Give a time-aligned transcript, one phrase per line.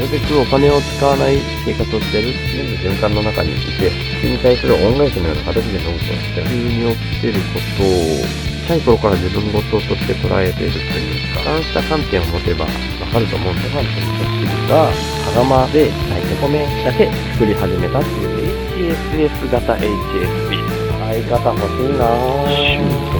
[0.00, 8.24] るべくお金を使わない生活をしてる、全部循環の中にいて、それに対する恩返しのような形で飲むと、普通に起きてることを、
[8.64, 12.70] 小さい頃から自分事として捉えているというか、そうした観点を持てばわ
[13.12, 20.80] かると思うんで、ファンという人が、羽釜で炊いて米だけ作り始めたっていう HSS 型 HSP。
[21.10, 22.80] 相方欲しいなぁ。
[23.10, 23.18] と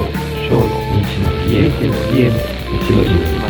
[0.48, 0.62] 小の
[1.02, 2.38] 日の家の家の
[2.78, 3.49] 日の家。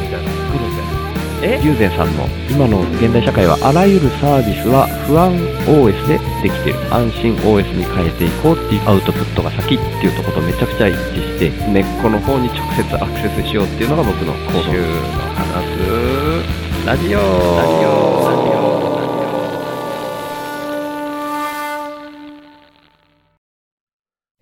[1.41, 5.33] 友禅さんの今の現代社会はあらゆるサービスは不安
[5.65, 6.77] OS でできてる。
[6.93, 14.61] 安心 OS に変えていこうっていうアウトプットが先っていうとことめちゃくちゃ一致して根っこの方に直接アクセスしようっていうのが僕の行動。
[14.69, 14.85] 週の
[15.33, 15.65] 話。
[15.65, 18.21] すラジオラジオ。
[18.29, 18.61] ラジオ。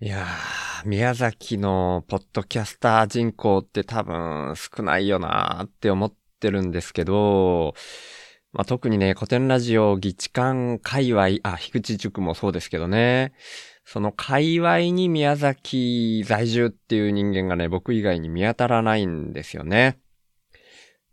[0.02, 7.74] いやー、宮崎のポッドキャスター人口って多分少ないよなーって思ってるんですけど、
[8.52, 13.32] まあ、特にね、古典ラジオ、議地館界隈、あ、樋口塾もそうですけどね、
[13.84, 20.00] その界隈に宮崎在住っていう人間がね、僕以外に見当たらないんですよね。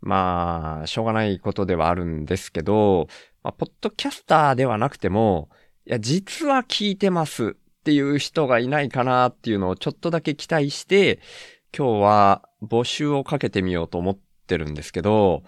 [0.00, 3.08] まあ、しょうがないことではあるんですけど、
[3.42, 5.48] まあ、ポッドキャスターではなくても、
[5.86, 11.20] いや、実は聞いてますっていう人がいないかなっていうのをちょっとだけ期待して、
[11.76, 15.44] 今日は募集をかけてみようと思ってるんですけど、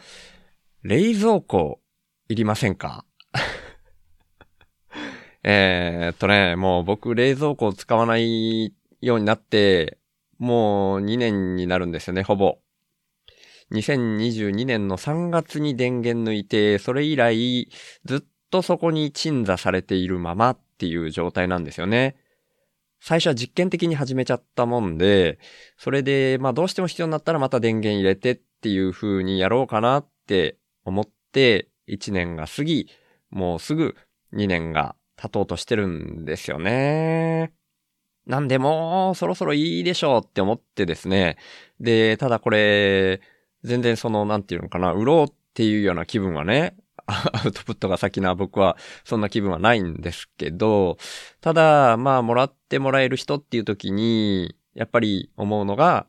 [0.82, 1.80] 冷蔵庫
[2.28, 3.04] いりませんか？
[5.42, 9.98] えっとね、もう僕冷蔵庫を使わないようになって、
[10.38, 12.58] もう2年になるんですよね、ほぼ。
[13.72, 17.68] 2022年の3月に電源抜いて、それ以来
[18.04, 22.16] ずっとそこに鎮座されているままっていう状態なんですよね。
[23.00, 25.38] 最初は実験的に始めちゃったもんで、
[25.78, 32.90] それで、まあどうしても必要になったらまた電源入れてっっていう風にやろうかなって思って、1年が過ぎ、
[33.30, 33.96] もうすぐ
[34.34, 37.54] 2年が経とうとしてるんですよね。
[38.26, 41.38] なんでもそろそろいいでしょうって思ってですね。
[41.80, 43.22] で、ただこれ、
[43.64, 50.98] 全然その、なんていうのかな、売ろうっていうような気分はね、 アウトプットが先な僕はそんな気分はないんですけど、
[51.40, 56.06] ただ、まあ、もらってもらえる人っていう時に、やっぱり思うのが、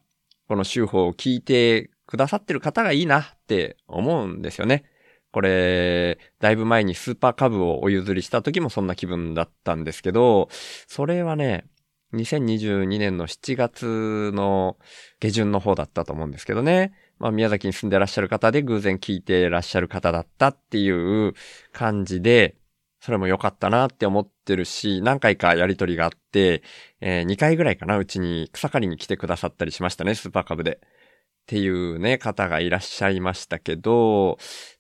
[0.48, 4.84] この手法を聞いてくださってる方がいいなって思うんですよね。
[5.32, 10.50] これ、だいぶ前にスーパーカブをお譲りした時もそんな気分だったんですけど、
[10.88, 11.64] それはね、
[12.14, 14.78] 2022年の7月の
[15.22, 16.92] 下旬の方だったと思うんですけどね。
[17.18, 21.34] まあ、宮崎に住んでらっしゃる方で偶然聞いてらっしゃる方だったっていう
[21.72, 22.58] 感じで、
[23.00, 26.62] それも良かったなって思ってるし、何回かやりとりがあって、
[27.00, 30.82] えー2回ぐらいかな、うちに草刈りに来てくださったりしましたね、スーパーカブで。
[31.42, 34.38] っていうね、方がいらっしゃいましたけど、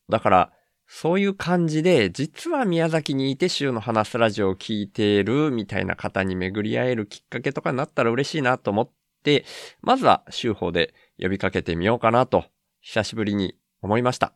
[0.10, 0.54] だから、
[0.94, 8.90] そういう感じで、実は宮崎にいて週の話すラジオを聞いているみたいな方に巡り会えるきっかけとかになったら嬉しいなと思っ
[9.24, 9.46] て、
[9.82, 12.44] まずは週報で呼びかけてみようかなと、
[12.82, 14.34] 久しぶりに思いました。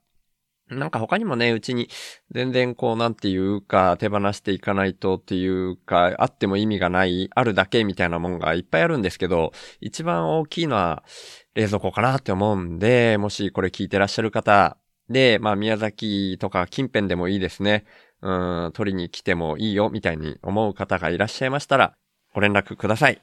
[0.69, 1.90] なんか他にもね、うちに
[2.31, 11.03] 全然こうなんていうか手放していかないとっていうか、あっても意味がない、あるだけみたいなもんがいっぱいあるんですけど、一番大きいのは
[11.55, 14.78] 冷蔵庫かなって思うんで、もしこれ聞いてらっしゃる方
[15.09, 17.85] で、まあ宮崎とか近辺でもいいですね。
[18.22, 21.93] うん、取りに来てもいいよみたいに思う方がいらっしゃいましたら、
[22.34, 23.22] ご連絡ください。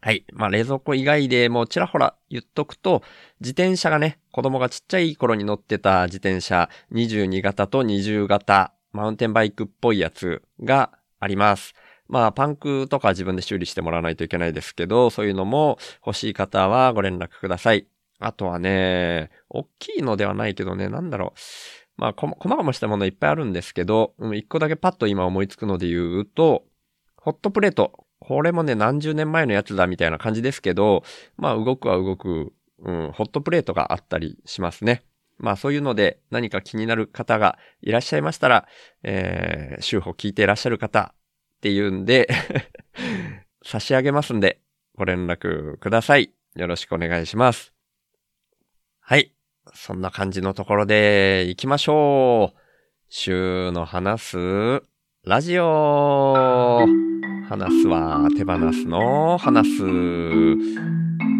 [0.03, 0.25] はい。
[0.33, 3.03] まあ、冷蔵庫以外でもちらほら言っとくと、
[3.39, 11.75] 自転車がね、子供がちっちゃい頃に乗ってた自転車、22型と20型、マウンテンバイクっぽいやつがあります。
[12.07, 17.86] まあ、パンクとか自分で修理してもらわないといけないですけど、そういうのも欲しい方はご連絡ください。
[18.19, 21.39] あとはね、大きいのではないけどね、なんだろう。
[21.98, 26.63] まあ、こ、細々したものいっぱいあるんですけど、一個だけパッと今思いつくので言うと、
[27.18, 28.00] ホットプレート。
[28.21, 31.03] これもね、何十年前のやつだみたいな感じですけど、
[31.38, 35.03] まあ、動くは動く、うん、ホットプレートがあったりしますね。
[35.39, 38.68] まあ、そういうので何か気になる方がいらっしゃいましたら、
[39.01, 41.15] えー、週報聞いていらっしゃる方
[41.57, 42.29] っていうんで、
[43.65, 44.62] 差し上げますんで、
[44.95, 46.31] ご連絡ください。
[46.56, 47.74] よろしくお願いします。
[49.00, 49.33] はい。
[49.74, 52.59] そんな感じのところで行きましょう。
[53.09, 54.90] 週の話す
[55.23, 56.83] ラジオ
[57.47, 59.83] 話すは手放すの話す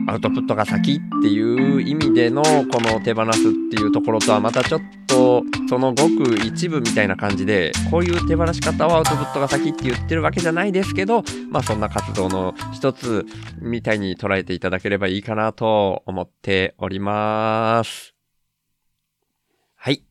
[0.08, 13.26] アウトプットが先っていう意味でのこの手放すっていうところとはまたちょっとそのごく一部みたいな感じでこういう手放し方をアウトプットが先って言ってるわけじゃないですけどまあそんな活動の一つ
[13.62, 18.14] みたいに捉えていただければいいかなと思っております。
[19.76, 20.04] はい。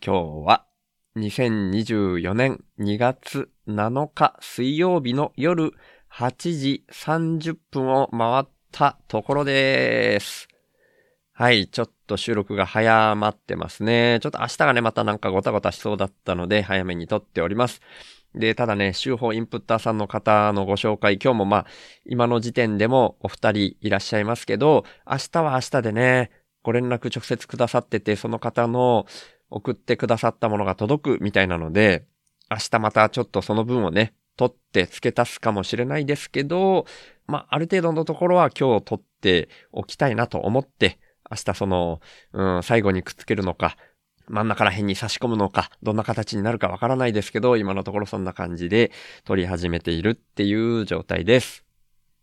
[0.00, 0.69] 今日は
[1.16, 5.72] 2024年2月7日水曜日の夜
[6.12, 10.46] 8時30分を回ったところです。
[11.32, 14.20] はい、ちょっと収録が早まってますね。
[14.22, 17.80] ちょっと明日がね、またなんかごたごたしそうだったので、早めに撮っております。
[18.36, 21.66] で、ただね、週報インプッターさんの方のご紹介、今日もまあ、
[22.04, 26.30] 今の時点でもお二人いらっしゃいますけど、明日は明日でね、
[26.62, 29.06] ご連絡直接くださってて、その方の
[29.50, 32.06] 送ってくださったものが届くみたいなので、
[32.50, 36.86] 明日またちょっとその分をね、取って付け足すかもしれないですけど、
[37.26, 40.98] まあ、ある程度のところは今日取っておきたいなと思って、
[41.30, 42.00] 明日その、
[42.32, 43.76] うん、最後にくっつけるのか、
[44.28, 48.92] 真ん中ら辺に差し込むのか、どんな形になるかわからないですけど、今のところそんな感じで
[49.24, 51.64] 取り始めているっていう状態です。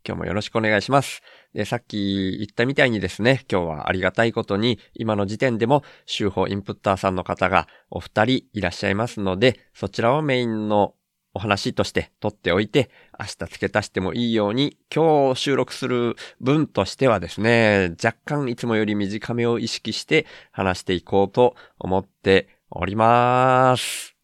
[0.06, 1.22] 今日もよろしくお願いします。
[1.54, 10.94] で、さっき言ったみたいにですね、今日はありがたいことに、今の時点でも、週報インプッターさんの方がお二人いらっしゃいますので、そちらをメインの
[11.34, 24.17] お話として取っておいて、明日付け足してもいいように、今日収録する分としてはですね、若干いつもより短めを意識して話していこうと思っております。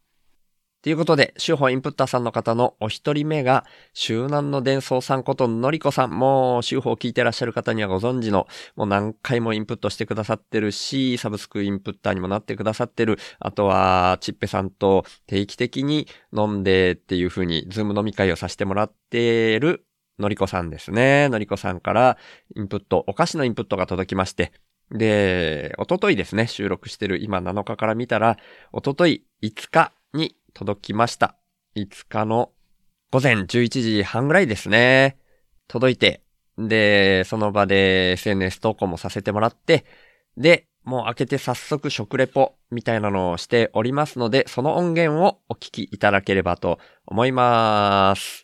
[0.84, 3.64] ということで、週報インプッターさんの方のお一人目が、
[3.94, 6.10] 周南の伝送さんことのりこさん。
[6.10, 8.46] もう、週報聞いてらっしゃる方にはご存知の、
[8.76, 13.18] もう何回もインプットしてくださってるし、サブスクインプッターにもなってくださってる。
[13.38, 19.86] あとは、ちっぺさんと定期的に飲んでっていう風に、ズーム飲み会をさせてもらってる、
[20.18, 21.30] のりこさんですね。
[21.30, 22.18] のりこさんから、
[22.56, 24.52] インプット、お菓子のインプットが届きまして、
[24.90, 28.36] で、おとといですね、収録してる今7日から見たら、
[28.70, 29.90] おととい5日
[30.54, 31.36] 届きました。
[31.76, 32.52] 5日の
[33.10, 35.18] 午前11時半ぐらいですね。
[35.68, 36.22] 届いて、
[36.56, 39.84] で、その場で SNS 投稿もさせてもらって、
[40.36, 48.43] で、もう開けて早速食レポみたいなのをしておりますので、その音源をお聞きいただければと思います。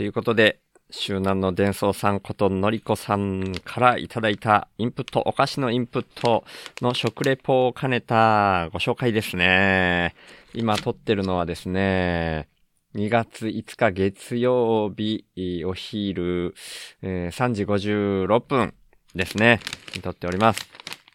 [0.00, 6.42] ということで、周南の伝送さんことのりこさんからいただいたインプット、お菓子のインプット
[6.80, 10.14] の食レポを兼ねたご紹介ですね。
[10.54, 12.48] 今撮ってるのはですね、
[12.94, 15.26] 2月5日月曜日、
[15.66, 16.54] お昼、
[17.02, 18.72] え3時56分
[19.14, 19.60] ですね。
[20.02, 20.66] 撮っております。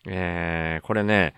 [0.05, 1.33] えー、これね、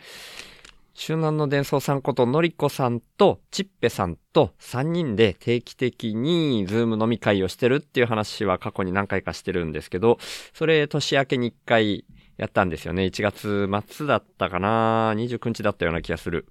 [1.00, 10.18] 周南の伝送さんことのりこさんとちっぺさんと3人で定期的にズーム飲み会をしてるっていう話は過去に何回かしてるんですけど、
[10.56, 12.04] それ年明けに1回
[12.38, 13.04] やったんですよね。
[13.04, 16.48] 1月末だったかな ?29 日だったような気がする。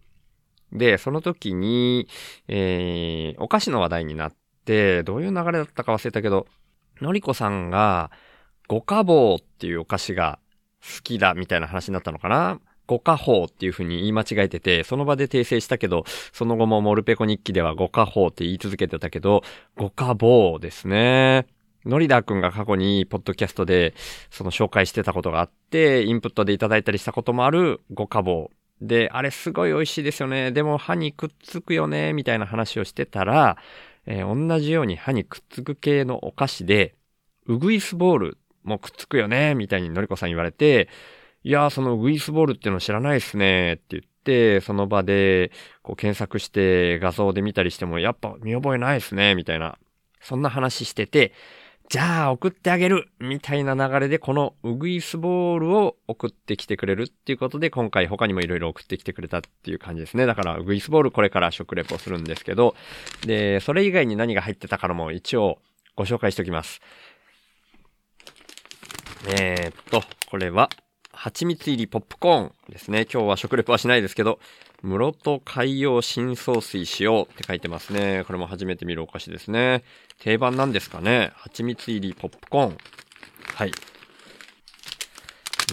[0.73, 2.07] で、その時に、
[2.47, 4.35] えー、お菓子の話題になっ
[4.65, 6.47] て、どういう流れだったか忘れたけど、
[7.01, 8.13] のりこさんが、
[8.69, 10.39] 五花棒っていうお菓子が
[10.81, 19.43] 好きだみたいな話になったのかな五花宝っていう風に言い間違えてて、その場で訂正したけど、その後もモルペコ日記では五花宝って言い続けてたけど、
[19.77, 21.47] 五花棒ですね。
[21.85, 23.95] ノリダーくんが過去にポッドキャストで
[24.31, 28.51] その紹介してたことがあって、インプットでいただいたりしたこともある五花棒。
[28.81, 30.53] で、あれすごい美味しいですよね。
[30.53, 33.57] でも歯にくっつくよね、みたいな話をしてたら、
[34.07, 36.95] えー同じように歯にくっつく系のお菓子で、
[37.47, 40.89] ウグイスボールもくっつくよね、みたいにのりこさん言われて、
[41.47, 45.53] いやー、そのウグイスボールっていうの知らないっすね、って言って、その場で
[45.85, 49.79] こう検索して画像で見たりしても、やっぱ見覚えないっすね、みたいな。
[50.21, 51.33] そんな話してて、
[51.89, 60.27] じゃあ送ってあげるみたいな流れでこのウグイスボールを送ってきてくれるっていうことで今回他にもいろいろ送ってきてくれたっていう感じですね。
[60.27, 62.75] だからウグイスボールこれから食レポするんですけど、
[63.25, 65.61] で、それ以外に何が入ってたからも一応
[65.95, 66.81] ご紹介しておきます。
[69.29, 70.71] えー、っと、これは
[71.17, 73.07] 蜂蜜入りポップコーンですね。
[73.11, 74.39] 今日は食レポはしないですけど、
[74.83, 78.23] 室戸海洋深層水使用って書いてますね。
[78.27, 79.83] これも初めて見るお菓子ですね。
[80.21, 81.33] 定番なんですかね。
[81.35, 82.79] 蜂蜜入りポップコーン。
[83.55, 83.73] はい。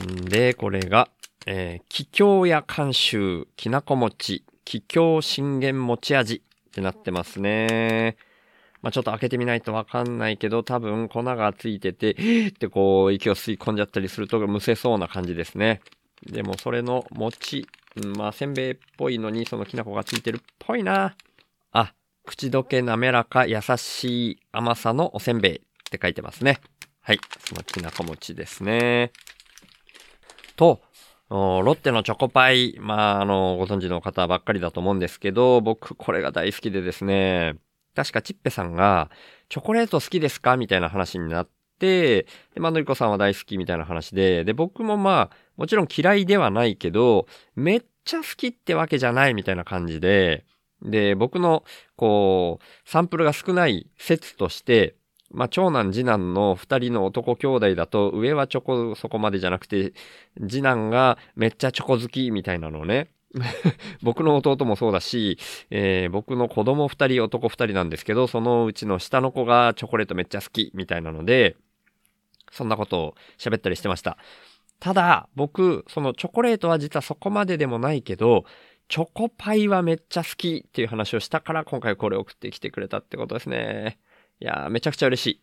[0.07, 1.09] んで、これが、
[1.45, 8.15] えー、気境や監修、きなこ餅、気境信玄餅味ってなってますね。
[8.83, 15.81] まあ、ちょっと開けてみないとわかんないけど、多分粉がついてて、えーってこう、息を吸い込んじゃったりするとむせそうな感じですね。
[16.25, 21.15] でもそれの餅、うんまあ、せんべいっぽいのにそのきな粉がついてるっぽいな。
[21.71, 21.93] あ、
[22.25, 25.59] 口どけ滑らか優しい甘さのおせんべいっ
[25.89, 26.59] て書いてますね。
[27.01, 27.19] はい。
[27.39, 29.13] そのきなこ餅ですね。
[30.57, 30.81] と、
[31.29, 32.77] ロッテのチョコパイ。
[32.79, 37.55] まあ、あの、ご存知の方ばっかりだと思うんですけど、僕これが大好きでですね。
[37.95, 39.09] 確かチッペさんが、
[39.49, 40.57] チョコレート好きですか？
[40.57, 42.23] みたいな話になって、
[42.53, 50.45] で、ま、のりこさんは大好きみたいな話で、で、僕もまあ、もちろん嫌いではないけど、めっちゃ好きってわけじゃないみたいな感じで、
[50.81, 51.63] で、僕の、
[51.95, 54.95] こう、サンプルが少ない説として、
[55.31, 59.93] まあ、長男、次男の二人の男兄弟だと、上はチョコそこまでじゃなくて、
[60.39, 63.09] 次男がめっちゃチョコ好きみたいなのをね、
[64.03, 65.39] 僕の弟もそうだし、
[65.71, 71.55] えー僕の子供二人、男二人なんですけど、そのうちの下の子がチョコレートめっちゃ好きみたいなので、
[72.51, 74.17] そんなことを喋ったりしてました。
[74.79, 78.45] ただ、僕、そのチョコレートは実はそこまででもないけど、
[78.89, 83.99] チョコパイはめっちゃ好きっていう話をしたから今回これ送ってきてくれたってことですね。
[84.39, 85.41] いやー、めちゃくちゃ嬉しい。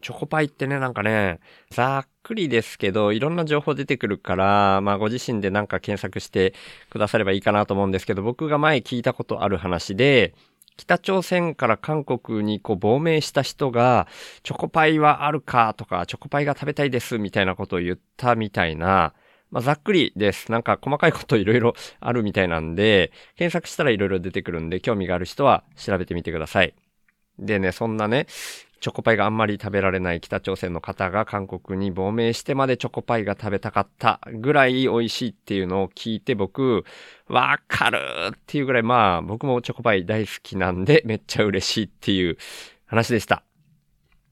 [0.00, 1.40] チョコパイってね、なんかね、
[1.70, 6.54] ざっくりですけど、いろんな情報出てくるから、まあご自身でなんか検索して
[6.90, 10.34] くださればいいかなと思うんですけど、僕が前聞いたことある話で、
[10.76, 14.08] 北朝鮮から韓国にこう亡命した人が、
[14.42, 19.12] チョコパイはあるかとか、チョコパイが食べたいですみたいなことを言ったみたいな、
[19.50, 20.50] まあざっくりです。
[20.50, 26.74] なんか細かいこといろいろあるみたいなんで、検索したらいろいろ出てくるんで、興味がある人は調べてみてください。
[27.38, 28.26] でね、そんなね、
[28.80, 36.84] チョコパイがあんまり食べられない北朝鮮の方が韓国に亡命してまでチョコパイが食べたかったぐらい美味しいっていうのを聞いて僕、
[37.28, 37.98] わかる
[38.34, 42.38] っていうぐらいまあ僕もチョコパイ大好きなんでめっちゃ嬉しいっていう
[42.86, 43.44] 話でした。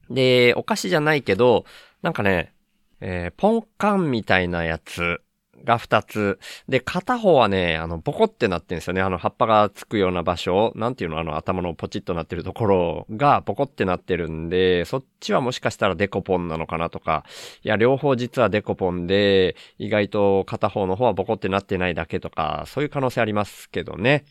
[0.09, 1.65] で、お菓子じゃないけど、
[2.01, 2.53] なんかね、
[3.01, 5.21] えーポンカンみたいなやつ
[5.63, 6.39] が2つ。
[6.67, 9.01] で、片方はね、あの、ボコってなってるんですよね。
[9.01, 10.71] あの、葉っぱがつくような場所。
[10.75, 11.19] なんていうの？
[11.19, 17.23] あの、頭のポチッとなってるところがボコってなってるんで、そっちはもしかしたらデコポンなのかなとか、
[17.63, 24.25] いや、両方実はデコポンで、意外と片方の方はボコってなってないだけとか、そういう可能性ありますけどね。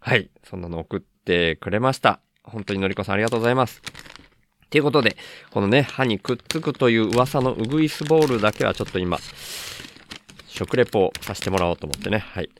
[0.00, 0.30] はい。
[0.44, 2.20] そんなの送ってくれました。
[2.42, 3.82] 本当にのりこさんありがとうございます。
[4.70, 5.16] ということで、
[5.50, 9.18] このね、歯にくっつくという噂のウグイスボールだけはちょっと今、
[10.60, 12.18] 食レポをさせてもらおうと思ってね。
[12.18, 12.50] はい。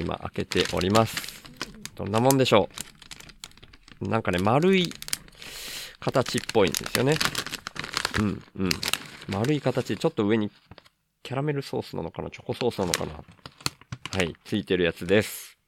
[0.00, 1.42] 今開けております。
[1.96, 2.68] どんなもんでしょ
[4.00, 4.08] う？
[4.08, 4.92] なんかね、丸い
[5.98, 7.16] 形っぽいんですよね。
[8.20, 8.70] うん、うん。
[9.28, 10.52] 丸い形、ちょっと上に
[11.24, 12.30] キャラメルソースなのかな？
[12.30, 13.14] チョコソースなのかな？
[13.14, 15.58] はい、ついてるやつです。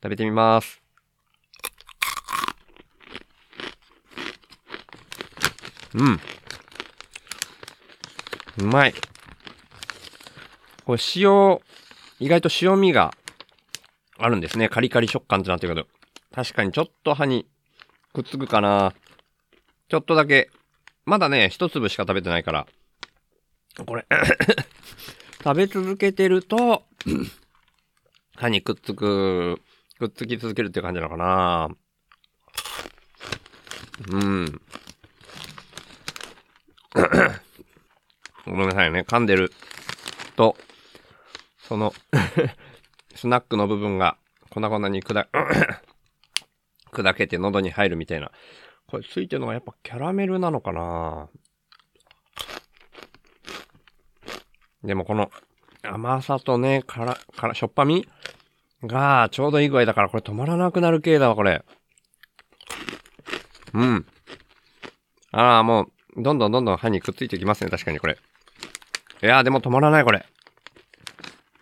[0.00, 0.80] 食べてみます。
[5.94, 6.20] うん。
[8.58, 8.94] うまい。
[10.84, 11.58] これ塩、
[12.20, 13.14] 意外と塩味が
[14.18, 14.68] あるんですね。
[14.68, 15.88] カリカリ食感ってなってるけど。
[16.34, 17.46] 確かにちょっと歯に
[18.12, 18.92] くっつくかな。
[19.88, 20.50] ちょっとだけ。
[21.06, 22.66] まだね、一粒しか食べてないから。
[23.86, 24.06] これ、
[25.42, 26.84] 食べ続けてると、
[28.36, 29.60] 歯にくっつく、
[29.98, 31.68] くっつき続けるって感じなのかな。
[34.10, 34.60] うん。
[38.46, 39.00] ごめんなさいね。
[39.00, 39.52] 噛んでる
[40.36, 40.56] と、
[41.68, 41.92] その
[43.14, 44.16] スナックの部分が
[44.50, 45.26] 粉々に砕
[46.92, 48.30] 砕けて喉に入るみたいな。
[48.86, 51.28] これついてるのがやっぱキャラメルなのかな？
[54.84, 55.30] でもこの
[55.82, 58.06] 甘さとね、から、から、しょっぱみ
[58.82, 61.64] がちょうどいい具合だからこれ止まらなくなる系だわ、これ。
[63.72, 64.06] うん。
[65.32, 68.18] ああ、もう、どんどんどんどん歯にくっついてきますね、確かにこれ。
[69.22, 70.26] いやーでも止まらない、これ。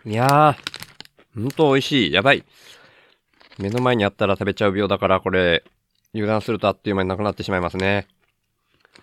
[0.05, 0.55] いやー、
[1.33, 2.11] ほんと美味しい。
[2.11, 2.43] やばい。
[3.57, 5.63] 目の前にあったら食べちゃう病だから、これ、
[6.13, 8.07] 油断するとあっという間になくなってしまいますね。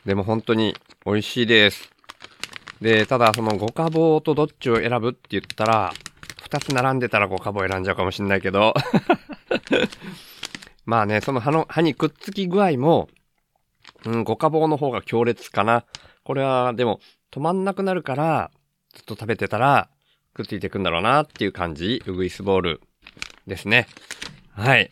[0.04, 0.76] でも本当に
[1.06, 1.90] 美味しいです。
[2.82, 5.94] で、ただその五花棒とどっちを選ぶって言ったら、
[6.42, 8.74] 二つ並んでたら五花棒選んじゃうかもしんないけど。
[10.84, 13.08] まあね、その歯の、歯にくっつき具合も、
[14.04, 15.86] うん、五花棒の方が強烈かな。
[16.24, 18.50] これは、でも、止まんなくなるから、
[18.92, 19.88] ずっと食べてたら、
[20.34, 22.80] くっついていくんだろうなっていう感じ、ウグイスボール
[23.46, 23.86] ですね。
[24.52, 24.90] はい。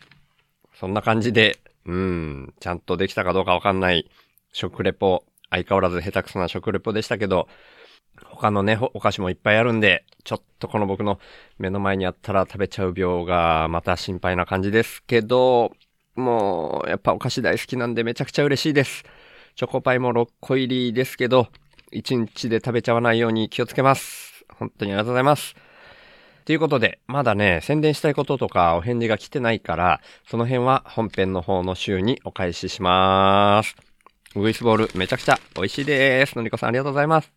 [0.73, 4.09] そんな感じで、うん、ちゃんとできたかどうかわかんない
[4.51, 7.47] 食レポ、相変わらず下手くそな食レポでしたけど、
[8.25, 11.19] 他のね、お菓子もいっぱいあるんで、ちょっとこの僕の
[11.57, 15.71] 目の前にあったら食べちゃう病がまた心配な感じですけど、
[16.15, 19.03] もう、やっぱお菓子大好きなんでめちゃくちゃ嬉しいです。
[19.55, 21.47] チョコパイも6個入りですけど、
[21.93, 24.28] 1日で食べちゃわないように気をつけます。
[24.57, 25.55] 本当にありがとうございます。
[26.45, 33.75] ということで、まだね、宣伝したいこととかお返事が来てないから、その辺は本編の方の週にお返しします。
[34.35, 36.35] ウグイスボールめちゃくちゃ美味しいです。
[36.35, 37.31] のりこさんありがとうございます。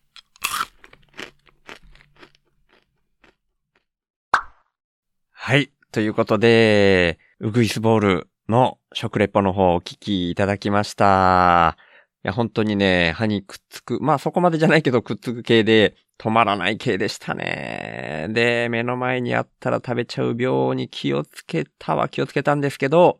[5.31, 5.71] はい。
[5.91, 11.77] ということで、ウグイスボールの食レポの方お聞きいただきました。
[12.23, 13.99] いや、本当にね、歯にくっつく。
[14.01, 18.27] まあそこまでじゃないけどくっつく系で止まらない系でしたね。
[18.29, 23.19] で、目の前にあったら食べちゃう病に気をつけたは気をつけたんですけど、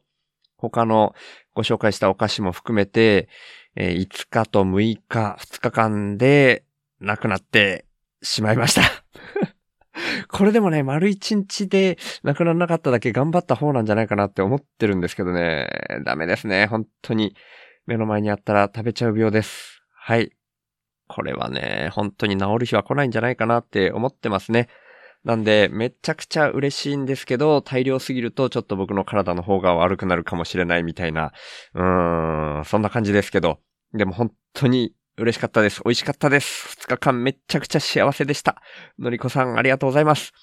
[0.58, 1.14] 他の
[1.54, 3.28] ご紹介したお菓子も含めて、
[3.76, 6.64] えー5日と6日、2日間で
[7.00, 7.86] 亡くなって
[8.22, 8.82] しまいました。
[10.30, 15.68] これでもね、丸1日で亡くならなかっただけ頑張った方なんじゃないかなって思ってるんですけどね。
[16.06, 16.68] ダメですね。
[16.68, 17.36] 本当に
[17.86, 19.84] 目の前にあったら食べちゃう病です。
[19.92, 20.32] はい。
[21.08, 24.70] これはね、本当に治る日は来ないんじゃないかなって思ってますね。
[25.24, 31.32] なんで、めちゃくちゃ嬉しいんですけど、大量すぎるとちょっと僕の体の方が悪くなるかもしれないみたいな、
[31.74, 33.60] うーん、そんな感じですけど、
[33.94, 35.82] でも本当に嬉しかったです。
[35.86, 36.76] 美味しかったです。
[36.78, 38.62] 2日間めちゃくちゃ幸せでした。
[39.00, 40.34] のりこさんありがとうございます。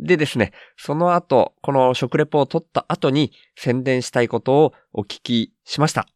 [0.00, 6.08] でですね、その後、この食レポを取った後に宣伝したいことをお聞きしました。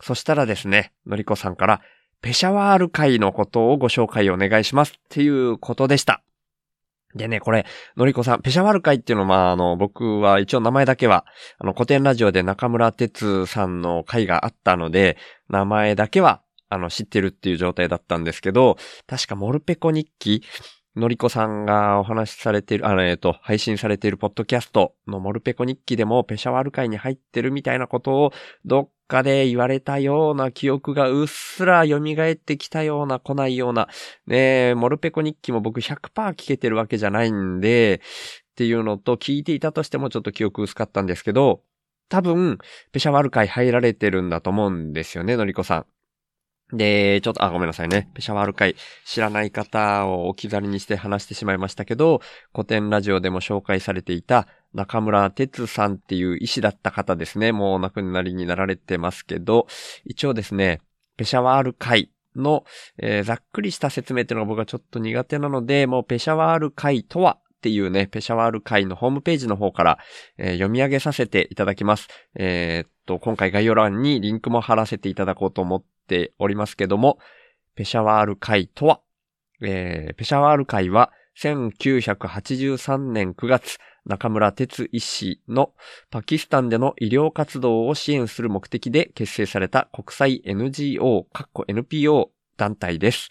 [0.00, 1.80] そしたらですね、のりこさんから、
[2.22, 6.22] ペシャワール会のことをご紹介お願いしますっていうことでした。
[7.14, 11.26] でね、これ、のりこさん、ペシャワール会っていうのは、まあ、あの、僕は一応名前だけは、
[11.58, 15.18] あの、古典ラジオで中村哲さんの会があったので、
[15.50, 20.42] 名前だけは、あの、知ってるっていう状態だったんですけど、確かモルペコ日記、
[20.94, 28.32] のりこさんがお話しされている、あの、えっと、配信されているポッドキャストのモルペコ日記でもペシャワール会に入ってるみたいなことを
[28.64, 33.88] どっかで言われたような記憶がうっすら蘇ってきたような来ないような、
[34.26, 38.00] ねえ、モルペコ日記も僕100%聞けてるわけじゃないんで、
[38.52, 41.60] っていうのと聞いていたとしてもちょっと記憶薄かったんですけど、
[42.08, 42.56] 多分、
[42.92, 45.84] ペシャワール会入られてるんだと思うんですよね、のりこさ
[46.72, 46.76] ん。
[46.76, 48.08] で、ちょっと、あ、ごめんなさいね。
[48.14, 52.22] ペシャワール会知らない方を置き去りにして話してしまいましたけど、
[52.54, 57.52] 古典ラジオでも紹介されていた中村哲さんっていう医師だった方ですね。
[57.52, 59.66] もうお亡くなりになられてますけど、
[60.04, 60.80] 一応ですね、
[61.16, 62.64] ペシャワール会の、
[62.98, 69.98] えーざっくりした説明っていうのが僕はちょっと苦手なので、もうペシャワール会とはっていうね、ペシャワール会のホームページの方から、
[70.38, 72.08] えー読み上げさせていただきます。
[72.34, 77.18] えーっと、今回概要欄にリンクも貼らせていただこうと思っておりますけども、
[77.74, 79.00] ペシャワール会とは、
[79.60, 85.72] えーペシャワール会は1983年9月、中村哲医師の
[86.10, 93.28] パキスタンでの医療活動を支援する目的で結成された国際 NGO、かっこ NPO 団体です。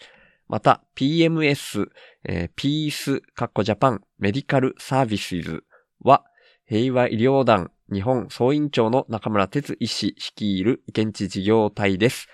[0.48, 1.88] また、PMS、
[2.24, 5.64] えー、ピース、かっこジャパン、メディカルサービスズ
[6.00, 6.24] は、
[6.66, 12.28] 平和医療団日本総員長の中村哲医師率いる現地事業体です。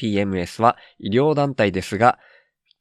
[0.00, 2.18] PMS は医療団体ですが、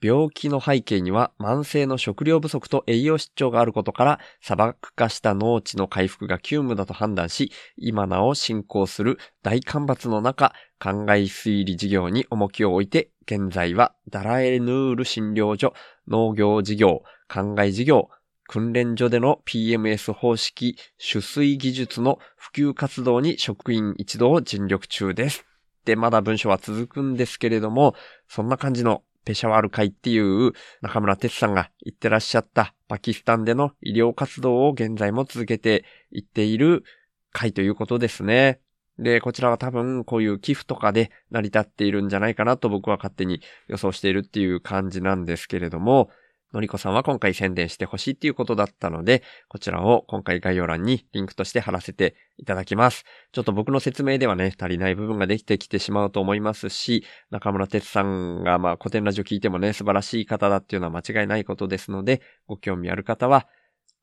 [0.01, 15.73] 病気の背景には慢性の食料不足と栄養失調があることから砂漠化した農地の回復が急務だと判断し、今なお進行する大干ばつの中、灌漑推理事業に重きを置いて、現在はダラエヌール診療所、
[16.07, 18.09] 農業事業、灌漑事業、
[18.47, 25.45] 訓練所での PMS 方式、取水技術の普及活動に職員一同尽力中です。
[25.85, 27.95] で、まだ文章は続くんですけれども、
[28.27, 36.83] そんな感じのペシャワール会っていう中村哲さんが言ってらっしゃったパキスタンでの医療活動を現在も続けていっている
[37.31, 38.59] 会ということですね。
[38.97, 46.09] で、こちらは多分こういう寄付とかで成り立っているんじゃないかなと僕は勝手に予想しているっていう感じなんですけれども、
[46.53, 53.05] のりこさんは今回宣伝してほしいっていうことだったので、こちらを今回概要欄にリンクとして貼らせていただきます。
[53.31, 63.47] ちょっと僕の説明ではね、足りない部分ができてきてしまうと思いますし、中村哲さんがまあ古典ラジオ聞いてもね、素晴らしい方だっていうのは間違いないことですので、ご興味ある方は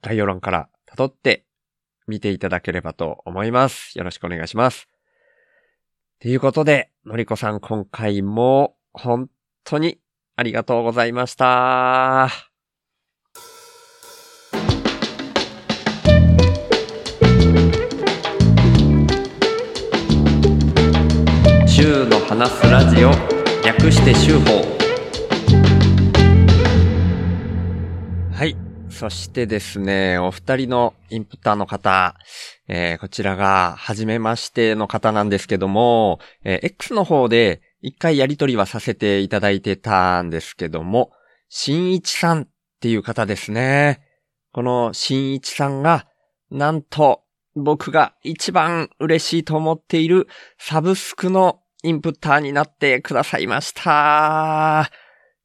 [0.03, 1.47] 概要欄から辿って
[2.07, 3.99] 見ていただければと思います。
[3.99, 4.89] よろしくお願いします。
[6.21, 9.29] ということで、のりこさん今回も本
[9.65, 9.99] 当に
[10.39, 12.29] ありがとうございました。
[21.67, 23.11] 週の話すラジオ
[23.65, 24.63] 略して週報
[28.33, 28.55] はい。
[28.91, 32.15] そしてですね、お二人のインプッターの方、
[32.69, 41.13] えーこちらが、初めましての方なんですけども、えー X の方で、一回やりとりはさせていただいてたんですけども、
[41.49, 42.49] 新一さんっ
[42.81, 44.03] ていう方ですね。
[44.51, 46.09] この新一さんが、
[46.51, 47.23] なんと、
[47.55, 50.27] 僕が一番嬉しいと思っている
[50.59, 54.91] サブスクのインプッターになってくださいました。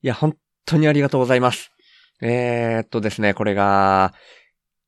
[0.01, 1.69] いや、本当にありがとうございます。
[2.23, 4.15] えー、っとですね、これが、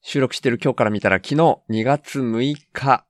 [0.02, 1.36] 収録してる今日から見たら昨日
[1.70, 3.06] 2月6日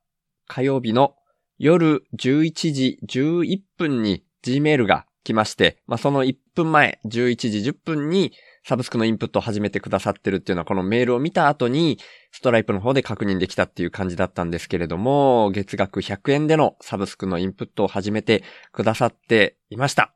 [0.46, 1.14] 火曜日の
[1.56, 8.32] 夜11時11分に Gmail が来まして、まあ、その1分前、11時10分に
[8.66, 11.98] サブスクのインプットを始めてくださってるっていうのはこのメールを見た後に
[12.30, 20.14] ストライプの方で確認できたっていう感じだったんですけれども、月額100円でのサブスクのインプットを始めてくださっていました。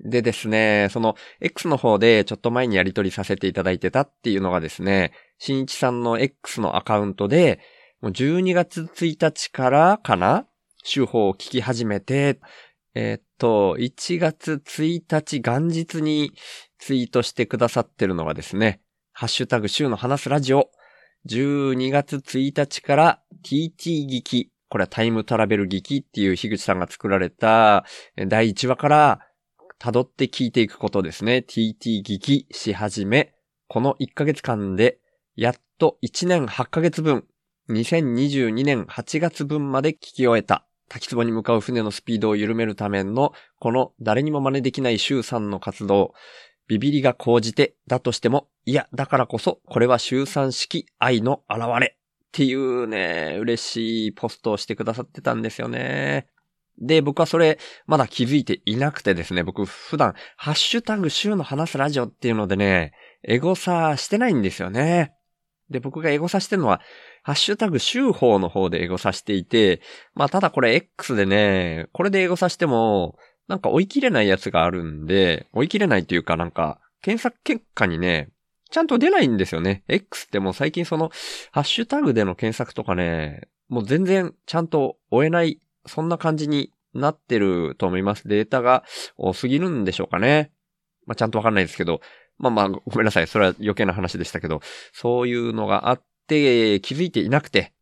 [0.00, 7.60] でですね、その X の方でちょっと前にやり取りさせていただいてたっていうのがですね、新一さんの X のアカウントで、
[8.00, 10.46] もう12月1日からかな
[10.84, 12.40] 手法を聞き始めて、
[12.94, 16.32] えーっと、1月1日元日に
[16.78, 18.80] ツイートしてくださってるのがですね、
[19.12, 20.70] ハッシュタグ週の話すラジオ、
[21.28, 27.84] 12月1日から TT 劇、これはタイムトラベル劇っていう樋口さんが作られた
[28.28, 29.20] 第1話から
[29.80, 31.44] 辿って聞いていくことですね。
[31.48, 33.34] TT 劇し始め、
[33.66, 34.98] この1ヶ月間で、
[35.34, 37.24] やっと1年8ヶ月分、
[37.70, 40.64] 2022年8月分まで聞き終えた。
[40.94, 46.14] 滝壺に向かう船のスピードを緩めるための、この誰にも真似できない週3の活動、
[46.68, 51.96] ビビりが高じて、だとしても、いや、だからこそ、これは週3式愛の現れ。
[51.96, 56.28] っていうね、嬉しいポストをしてくださってたんですよね。
[56.78, 62.92] で、僕はそれ、まだ気づいていなくてですね、僕普段、ハッシュタグ週の話すラジオっていうのでね、
[63.24, 65.12] エゴサしてないんですよね。
[65.70, 66.80] で、僕がエゴサしてるのは、
[67.24, 69.80] ハッシュタグ週報の方でエゴサしていて、
[70.14, 73.16] まあただこれ X でね、これでエゴサしても、
[73.48, 78.28] なんか追い切れないやつがあるんで、追い切れないというかなんか、検索結果にね、
[78.70, 79.84] ちゃんと出ないんですよね。
[79.88, 81.10] X ってもう最近その、
[81.50, 88.28] ハッシュタグでの検索とかね、もう全然ちゃんと追えない、そんな感じになってると思います。
[88.28, 88.84] データが
[89.16, 90.52] 多すぎるんでしょうかね。
[91.06, 92.02] まあちゃんとわかんないですけど、
[92.36, 93.26] まあまあごめんなさい。
[93.26, 94.60] それは余計な話でしたけど、
[94.92, 97.72] そういうのがあってって気づいていなくて。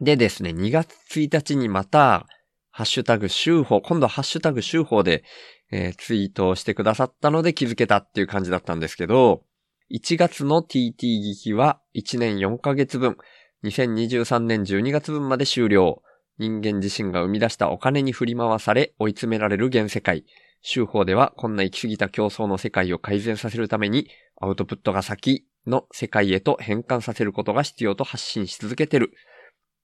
[0.00, 2.26] でですね、2月1日にまた、
[2.70, 5.22] ハッシュタグ週報、今度はハッシュタグ週報で、
[5.70, 9.44] えーツイートをしてくださったので気づけたっていう感じだったんですけど、
[9.92, 13.16] 1月の TT 劇は1年4ヶ月分、
[13.64, 16.02] 2023年12月分まで終了。
[16.38, 20.24] 人間自身が生み出したお金に振り回され追い詰められる現世界。
[20.62, 24.08] 週報ではこんな行き過ぎた競争の世界を改善させるために
[24.40, 29.12] アウトプットが先の世界へと変換させることが必要と発信し続けてる。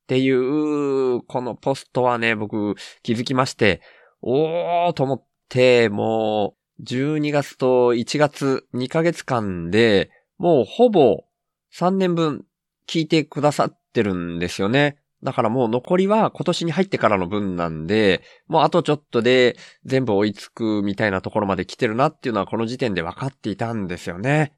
[0.03, 3.81] っていう、このポストはね、僕気づきまして、
[4.21, 11.23] おーと思って、もう12月と1月2ヶ月間でもうほぼ
[11.73, 12.45] 3年分
[12.87, 14.97] 聞いてくださってるんですよね。
[15.23, 24.53] だからもう残りは今年に入ってからの分なんで、もうあとちょっとで全部追いつくみたいなところまで来てるなっていうのはこの時点で分かっていたんですよね。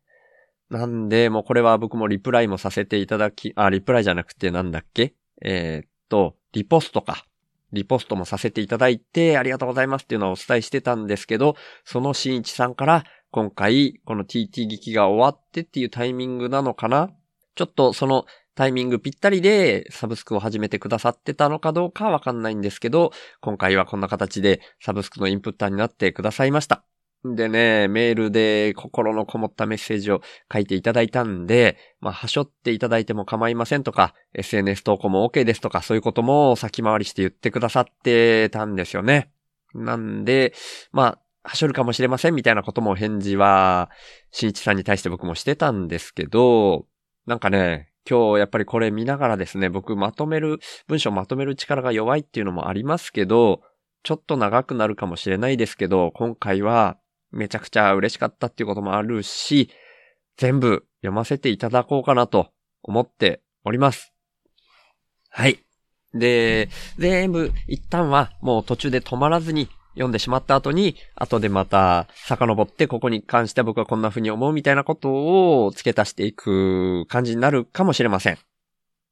[0.74, 5.14] なんで、もうこれは僕もリプライもさせていただき、あ、リプライじゃなくてなんだっけ？
[5.42, 7.26] えーっと、リポストか。
[7.72, 11.56] リポストもさせていただいて、ありがとうございますっていうのはお伝えしてたんですけど、
[11.86, 17.10] その新一さんから、今回、この TT 劇が終わってっていうタイミングなのかな？
[17.56, 26.84] ちょっとそのタイミングぴったりでサブスクを始めてくださってたのかどうかわかんないんですけど、今回はこんな形でサブスクのインプッターになってくださいました。
[27.26, 39.32] でね、メールで心のこもったメッセージを書いていただいたんで、まあ、はしょっていただいても構いませんとか、SNS 投稿も OK ですとか、そういうことも先回りして言ってくださってたんですよね。
[39.74, 40.54] なんで、
[40.92, 43.90] まあ、はしょるかもしれませんみたいなことも返事は、
[44.32, 46.88] しんいちさんに対して僕もしてたんですけど、
[47.26, 53.62] なんかね、今日やっぱりこれ見ながらですね、僕まとめる、文章まとめる力が弱いっていうのもありますけど、
[54.04, 56.98] ちょっと長くなるかもしれないですけど、今回は
[57.34, 59.70] めちゃくちゃ嬉しかったっていうこともあるし、
[60.38, 64.14] 全部読ませていただこうかなと思っております。
[65.30, 65.60] はい。
[66.14, 75.10] で、全部一旦はもう途中で止まらずに読んでしまった後に、後でまた遡ってここに関して僕はこんな風に思うみたいなこと
[75.66, 78.38] を付け足していく感じになるかもしれません。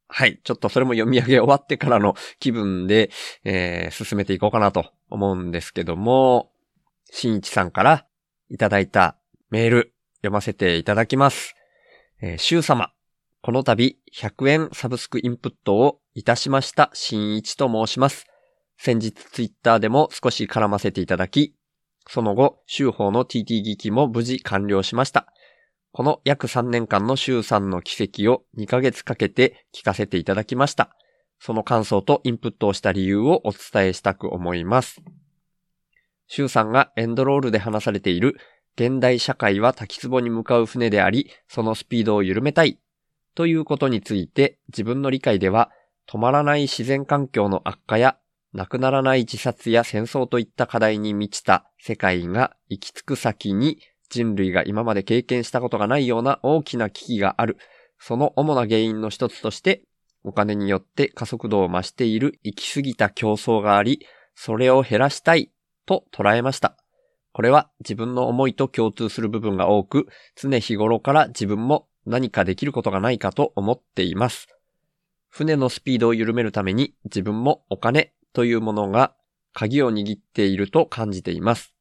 [0.07, 0.39] はい。
[0.43, 3.09] ちょっとそれも読み上げ終わってからの気分で、
[3.45, 6.51] えー、進めていこうかなと思うんですけども、
[7.09, 8.05] 新一さんから
[8.51, 9.15] いただいた
[9.49, 11.55] メール読ませていただきます。
[12.21, 12.91] えー、シュウ様。
[13.41, 18.27] この度100円サブスクインプットをいたしました新一と申します。
[18.77, 21.55] 先日ツイッターでも少し絡ませていただき、
[22.07, 25.27] その後、週報の TT 劇も無事完了しました。
[25.93, 30.95] この約3年間の週3の奇跡を2ヶ月かけて聞かせていただきました。
[31.39, 35.01] その感想とインプットをした理由をお伝えしたく思います。
[36.33, 38.37] 周さんがエンドロールで話されている
[38.77, 42.79] 現代社会は滝壺に向かう船であり、そのスピードを緩めたい
[43.35, 45.71] ということについて自分の理解では
[46.09, 48.17] 止まらない自然環境の悪化や
[48.53, 57.57] なくならない自殺や戦争といった課題に満ちた世界が行き着く先に人類が今まで経験したことがないような大きな危機がある。
[57.99, 59.83] その主な原因の一つとして、
[60.23, 65.51] お金によって加速度を増している行き過ぎた競争があり、それを減らしたい
[65.91, 66.77] と捉えました。
[67.33, 74.47] これは自分の思いと共通する部分が多く、常日頃から自分も何かできることがないかと思っています。
[75.27, 79.13] 船のスピードを緩めるために自分もお金というものが
[79.53, 81.73] 鍵を握っていると感じています。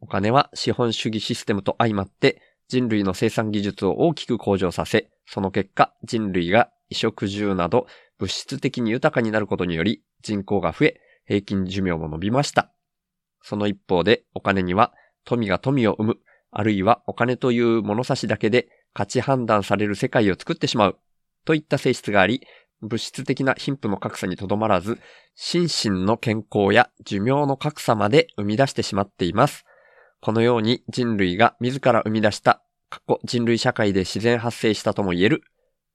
[0.00, 12.72] お金は資本主義システムと相まって人類の生産技術を大きく向上させ、その結果人類が衣食住など物質的に豊かになることにより人口が増え、平均寿命も伸びました。
[13.42, 14.92] その一方でお金には
[15.24, 16.18] 富が富を生む、
[16.50, 20.98] あるいはお金という物差しだけで価値判断される世界を作ってしまう
[21.44, 22.46] といった性質があり、
[22.80, 24.98] 物質的な貧富の格差にとどまらず、
[25.34, 29.64] 心身の健康や寿命の格差まで生み出してしまっています。
[30.20, 35.42] このように人類が自ら生み出した過去人類社会で自然発生したとも言える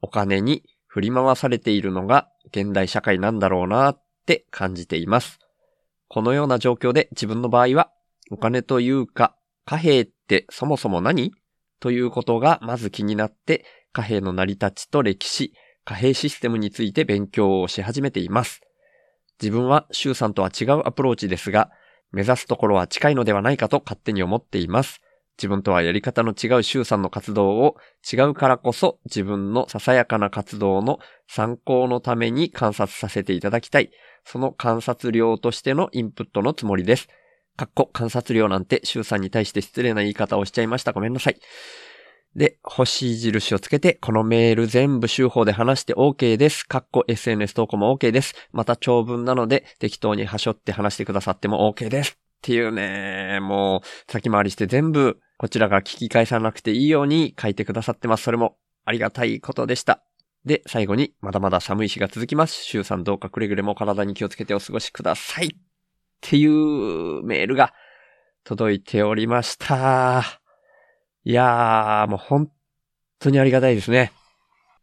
[0.02, 5.40] お金に振り回されているのが現代社会なんだろうなって感じています。
[6.08, 7.92] このような状況で自分の場合は
[8.32, 9.36] お金というか
[9.66, 11.32] 貨幣ってそもそも何
[11.80, 15.54] ということがまず気になって貨幣の成り立ちと歴史、
[15.86, 18.62] 貨幣システムについて勉強をし始めています。
[19.42, 21.70] 自分は周さんとは違うアプローチですが、
[22.12, 25.00] 目指すところは近いのではないかと勝手に思っています。
[25.38, 27.76] 自分とはやり方の違う周さんの活動を
[28.12, 33.92] 違うからこそ自分のささやかな活動の参考のために観察させていただきたい。
[34.26, 37.08] その観察量としてのインプットのつもりです。
[37.56, 40.92] かっこ観察量なんて周さんに対して失礼な言い方をしちゃいました。
[40.94, 41.40] ごめんなさい。
[42.36, 46.64] で、星印をつけて、このメール全部週報で話して OK です。
[46.64, 48.34] かっこ SNS 投稿も OK です。
[48.52, 52.23] また長文なので、適当に端折って話してくださっても OK です。
[52.44, 58.24] っていうね、もう、先回りして全部、こちらが聞き返さなくていいように書いてくださってます。
[58.24, 60.04] それもありがたいことでした。
[60.44, 62.66] で、最後に、まだまだ寒い日が続きます。
[62.66, 65.46] 週さんどうかくれぐれも体に気をつけてお過ごしください。
[65.46, 65.50] っ
[66.20, 67.74] ていうメールが
[68.44, 70.42] 届いておりました。
[71.24, 72.52] いやー、もう本
[73.20, 74.12] 当にありがたいですね。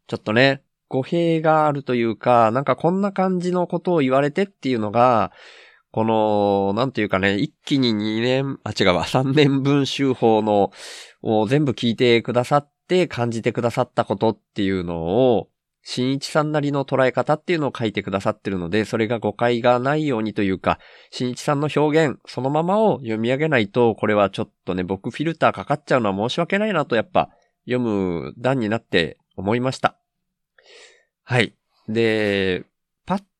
[0.07, 5.31] ちょっとね、語弊があるというか、なんかこんな感じのことを言われてっていうのが、
[5.93, 10.71] この、なんていうかね、一気に2年、あ、違うわ、3年分週報の、
[11.23, 15.49] を全部聞いてくださって感じてくださったことっていうのを、
[15.83, 20.79] 新一さんなりの捉え方っていうのを書いてくださってるので、それが誤解がないようにというか、
[21.11, 27.31] 新一さんの表現、そのままを読み上げないと、これはちょっとね、僕フィルターかかっちゃうのは申し訳ないなと、やっぱ、
[27.65, 29.97] 読む段になって思いました。
[31.25, 31.55] はい。
[31.89, 32.65] で、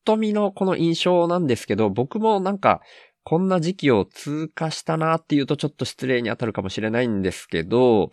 [0.03, 2.81] と見のこの印象なんですけど、僕もなんか、
[3.23, 8.09] こんな時期を通過したなっていうとちょっと失礼に当たるかもしれないんですけど、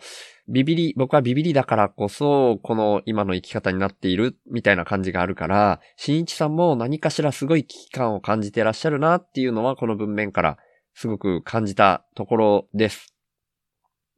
[0.47, 10.57] ビビリ、僕はビビリだからこそ、この今の生き方になっているみたいな感じがあるから、新一さんも何かしらすごい危機感を感じてらっしゃるなっていうのはこの文面から
[10.93, 13.15] すごく感じたところです。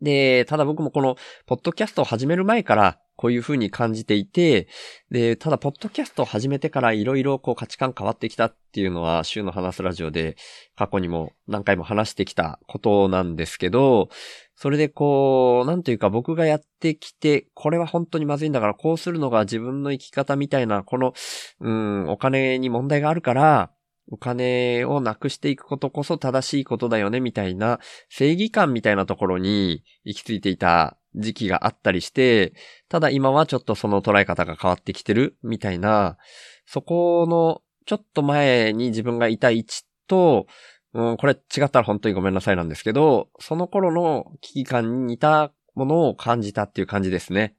[0.02, 4.68] で、ただ僕もこの、ポッドキャストを始める前から、こういう風に感じていて、
[5.12, 10.38] で、ただ、ポッドキャストを始めてからいろいろこう価値観変わってきたっていうのは、週の話すラジオで
[10.76, 14.10] 過去にも何回も話してきたことなんですけど、
[14.56, 21.14] それでこう、なんというか僕がやってきて、これは本当にまずいんだから、こうするのが自分の生き方みたいな、この、
[21.60, 23.72] うん、お金に問題があるから、
[24.12, 32.54] お金をなくしていくことこそ正しいことだよね、みたいな正義感みたいなところに行き着いていた時期があったりして、
[32.90, 36.18] ただ今はちょっとその捉え方が変わってきてるみたいな、
[36.66, 40.46] そこのちょっと前に自分がいた位置と、
[40.94, 47.56] うん、これ違ったら本当にごめんなさいなんですけど、その頃の危機感に似たものを感じたっていう感じですね。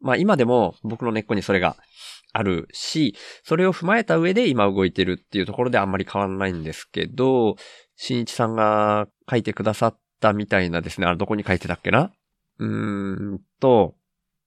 [0.00, 1.76] まあ今でも僕の根っこにそれが
[2.32, 3.14] あるし、
[3.44, 7.56] それを踏まえた上で今動いてるっていうところであんまり変わらないんですけど、
[7.96, 12.10] 新一さんが書いてくださったみたいなですね、あれどこに書いてたっけな？
[12.58, 13.94] うーんと、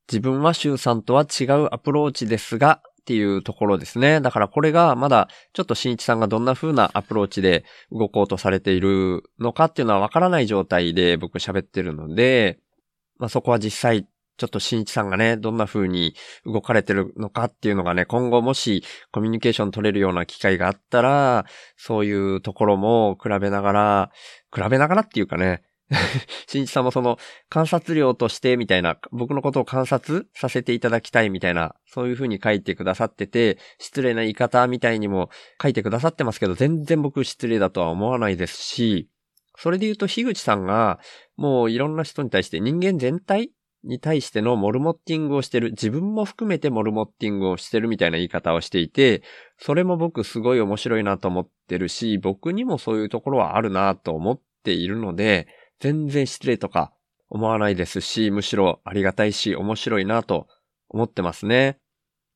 [0.08, 4.20] 自分は周さんとは違うアプローチですが、っていうところですね。
[4.20, 12.58] だからこれがまだちょっと新一さんがどんな風なアプローチで動こうとされているのかっていうのはわからない状態で僕喋ってるので、
[13.20, 21.46] まあそこは実際ちょっと新一さんがね、どんな風に動かれてるのかっていうのがね、今後もしコミュニケーション取れるような機会があったら、
[21.78, 24.12] そういうところも比べながら、
[24.54, 25.64] 比べながらっていうかね、
[26.48, 35.30] 新一さんもその観察料としてみたいな、僕のことを観察させていただきたいみたいな、そういう風に書いてくださってて、失礼な言い方みたいにも
[35.62, 39.10] 書いてくださってますけど、全然僕失礼だとは思わないですし、
[39.58, 41.00] それで言うと樋口さんが、
[41.38, 43.52] もういろんな人に対して人間全体
[43.86, 49.24] に対してのモルモッティングをしてる、自分も含めてモルモッティングをしてるみたいな言い方をしていて、
[49.58, 55.48] それも僕すごい面白いなと思ってるし、僕にもそういうところはあるなと思っているので、
[55.80, 56.94] 全然失礼とか
[57.30, 60.48] 思わないですし、むしろありがたいし面白いなと
[60.90, 61.80] 思ってますね。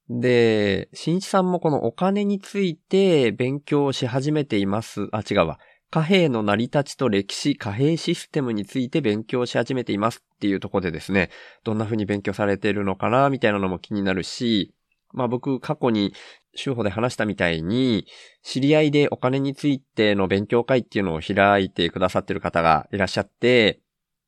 [0.09, 5.07] で、新一さんもこのお金について勉強し始めています。
[5.11, 5.59] あ、違うわ。
[5.91, 11.31] 貨幣の成り立ちと歴史、貨幣システムについて勉強し始めていますっていうとこでですね、
[11.63, 14.75] どんな風に勉強されているのかな、みたいなのも気になるし、
[15.13, 16.13] まあ僕過去に
[16.53, 18.05] 週報で話したみたいに、
[18.43, 23.79] 知り合いでお金についての勉強会っていうのを開いてくださってる方がいらっしゃって、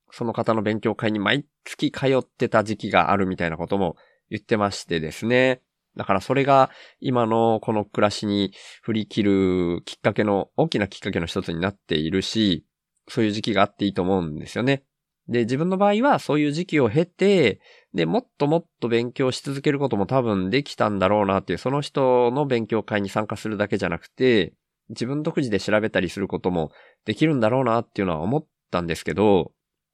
[0.09, 3.97] その方の勉強会に毎月通ってた時期があるみたいなことも
[4.31, 5.61] 言ってましてですね。
[5.95, 12.65] だからそれが今のこの暮らしに振り切るきっかけの、大きなきっかけの一つになっているし、
[13.07, 14.83] そういう時期があっていいと思うんですよね。
[15.27, 17.59] で、自分の場合はそういう時期を経て、
[17.93, 24.53] で、もっともっと勉強し続けることも多分できたんだろうなっていう、その人の勉強会に参加するだけじゃなくて、
[24.89, 26.71] 自分独自で調べたりすることも
[27.05, 29.53] できるんだろうなっていうのは思ったんですけど、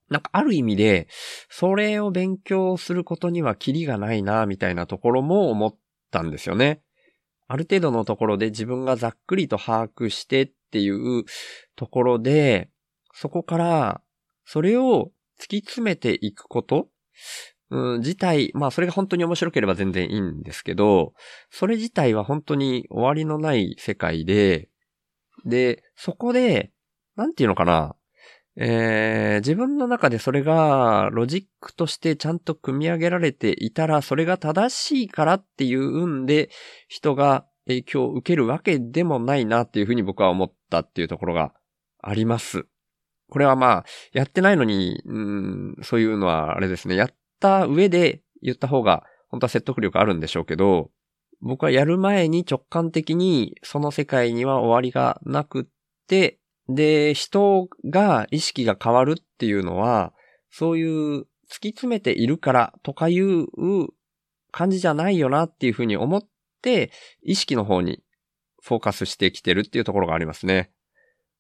[0.10, 1.07] なんかある意味で、
[1.49, 5.75] それを勉強することにはキリがないな、みたいなところも思っ
[6.12, 6.82] たんですよね。
[7.48, 11.24] ある程度のところで自分がざっくりと把握してっていう
[11.76, 12.70] ところで、
[13.13, 14.02] そこから、
[14.46, 16.89] それを突き詰めていくこと、
[17.70, 21.13] うん、自体、まあそれが本当に面白ければ全然いいんですけど、
[21.50, 24.70] それ自体は本当に終わりのない世界で、
[25.46, 26.72] で、そこで、
[27.15, 27.96] なんていうのかな、
[28.60, 36.50] えー、自分の中でそれがロジックとしてちゃんと組み上げられていたら、それが正しいからっていうんで、
[36.88, 41.54] 人が影響を受けるわけでもないなっていうふうに僕は思ったっていうところが
[42.02, 42.65] あります。
[43.30, 46.96] これはまあ、やってないのに、うん、そういうのはあれですね。
[46.96, 50.89] やった上で言った方が、本当は説得力あるんでしょうけど、
[51.41, 55.65] 僕はやる前に直感的にその世界には終わりがなくっ
[56.08, 56.37] て、
[56.69, 60.13] で、人が意識が変わるっていうのは、
[60.49, 61.25] そういう突
[61.60, 63.45] き詰めているからとかいう
[64.51, 66.23] 感じじゃないよなっていうふうに思っ
[66.62, 66.91] て、
[67.23, 68.03] 意識の方に
[68.62, 70.71] フォーカスしてきてるっていうところがありますね。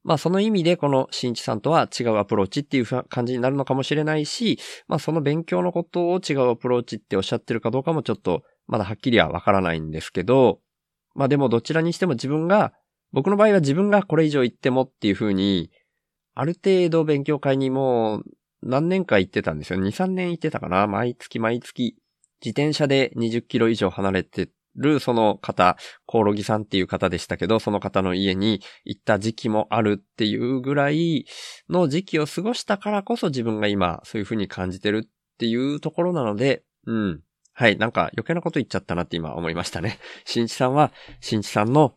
[0.03, 4.57] まあその意味でこの新一さんとは違うアプローチっていう感じになるのかもしれないし、
[4.87, 10.61] まあその勉強のことを違うアプローチっておっしゃってるかどうかもちょっとまだはっきりはわからないんですけど、
[11.13, 12.71] まあでもどちらにしても自分が、
[13.11, 15.71] 僕の場合は自分がこれ以上言ってもっていうふうに、
[16.35, 18.23] ある程度勉強会にもう
[18.61, 19.79] 何年か行ってたんですよ。
[19.79, 21.95] 2、3年行ってたかな毎月毎月。
[22.39, 31.25] 自転車で20キロ以上離れてるその方、コオロギさんっていう方でしたけど、その方の家に行った時期もあるっていうぐらい
[31.69, 37.21] の時期を過ごしたからこそ自分が今そういう風に感じてるっていうところなので、うん。
[37.53, 39.97] はい、なんか余計なこと言っちゃったなって今思いましたね。
[40.25, 40.91] 新一さんは、
[41.21, 41.95] 新一さんの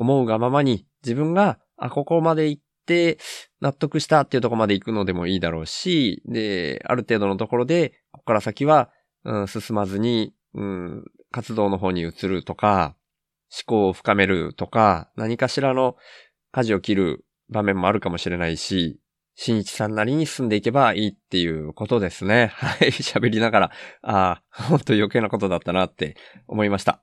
[0.00, 3.18] 思うがままに自分が、あ、ここまで行って
[3.60, 8.90] 納得したっていうところまで行くのでもいいだろうし、で、ある程度のところで、ここから先は、
[9.24, 12.96] うん、進まずに、うん、活動の方に移るとか、
[13.52, 15.96] 思考を深めるとか、何かしらの
[16.50, 19.00] 舵を切る場面もあるかもしれないし、
[19.34, 22.52] 新一さんなりに進んでいけばいいっていうことですね。
[22.56, 23.70] はい、喋りながら、
[24.02, 27.02] ああ、本当余計なことだったなって思いました。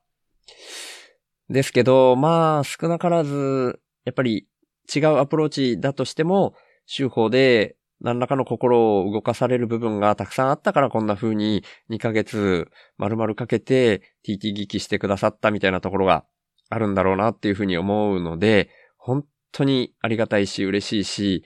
[1.49, 4.47] ですけど、まあ、少なからず、やっぱり
[4.93, 6.53] 違うアプローチだとしても、
[6.93, 16.23] 手法で何らかの心を動かされる部分がたくさんあったからこんな風に2ヶ月丸々かけて TT 聞きしてくださったみたいなところが
[16.69, 21.43] あるんだろうなっていう風に思うので、本当にありがたいし嬉しいし、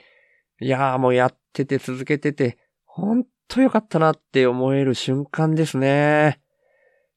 [0.60, 6.40] いやーもうやってて続けてて、本当良かったなって思える瞬間ですね。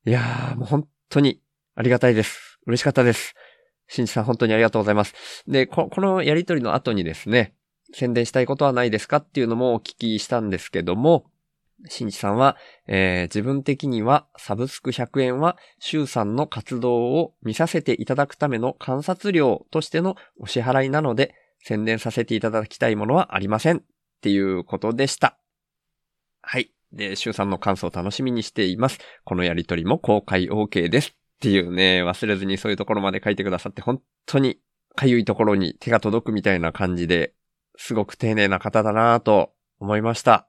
[0.05, 1.41] いやーもう本当に
[1.75, 2.54] ありがたいです。
[2.65, 3.35] 嬉しかったです。
[3.87, 5.13] 新地さん本当にありがとうございます。
[5.47, 7.53] で、ここのやりとりの後にですね、
[7.93, 11.25] 宣伝したいことはないですかっていうのもお聞きしたんですけども、
[11.87, 12.57] 新地さんは、
[12.87, 23.81] えー自分的にはサブスク100円は、周さんの活動を見させていただくための観察料としてのお支払いなので、宣伝させていただきたいものはありませんっ
[24.21, 25.37] ていうことでした。
[26.41, 26.71] はい。
[26.91, 28.99] で、周さんの感想を楽しみにしています。
[29.23, 34.59] このやりとりも公開 OK ですっていうね、忘れずにそういうところまで書いてくださって、本当に
[34.95, 37.33] かゆいところに手が届くみたいな感じで、
[37.77, 40.47] すごく丁寧な方だなぁと思いました。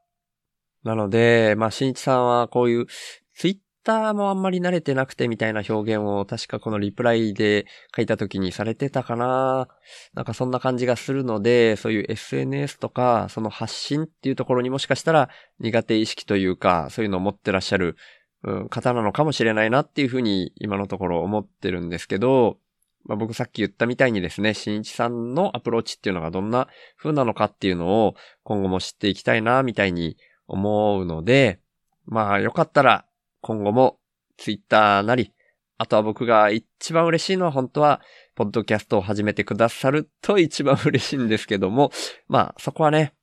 [0.84, 2.86] なので、まあ、新一さんはこういう
[3.34, 3.56] ツイッ
[3.86, 9.68] ターもあんまり慣れてなくてみたいな表現を確かこのリプライで書いた時にされてたかな
[10.14, 15.28] なんかそんな感じがするので、そういう SNS とか、その発信っていうところにもしかしたら
[15.60, 17.96] 苦手意識というか、そういうのを持ってらっしゃる、
[18.42, 22.58] うん、方なのかもしれないなっていうふうに今のところ思ってるんですけど、
[23.04, 26.68] まあ、僕さっき言ったみたいにですね、新一さんのアプローチっていうのがどんな
[26.98, 30.16] 風なのかっていうのを今後も知っていきたいな、みたいに
[30.48, 31.60] 思うので、
[32.04, 33.04] まあよかったら
[33.40, 33.98] 今後も
[34.36, 35.32] ツイッターなり、
[35.78, 38.00] あとは僕が一番嬉しいのは本当は、
[38.34, 41.90] ポッドキャストを始めてくださると一番嬉しいんですけども、
[42.28, 43.14] まあそこはね、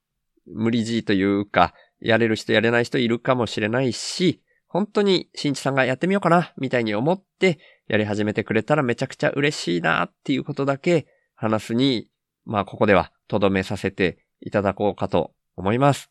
[0.48, 4.42] 無理強いというか、やれる人やれない人いるかもしれないし、
[4.74, 11.06] 本当に新一さんがやってみようかな、みたいに思ってやり始めてくれたらめちゃくちゃ嬉しいなっていうことだけ
[11.36, 12.10] 話すに、
[12.44, 16.10] まあここではとどめさせていただこうかと思います。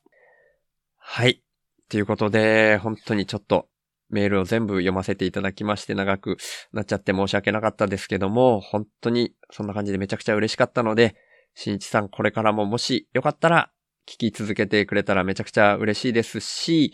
[0.97, 1.43] はい。
[1.89, 3.67] ということで、本当にちょっと
[4.11, 6.37] メールを全部読ませていただきまして長く
[6.73, 11.17] なっちゃって申し訳なかったですけども、本当にそんな感じでめちゃくちゃ嬉しかったので、
[11.57, 13.73] 新一さんこれからももしよかったら
[14.09, 16.93] 聞き続けてくれたらめちゃくちゃ嬉しいですし、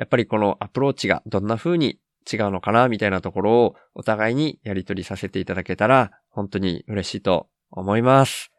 [0.00, 1.98] やっぱりこのアプローチがどんな風に
[2.30, 8.50] 違うのかなみたいなところをお互いにやり取りさせていただけたら本当に嬉しいと思います。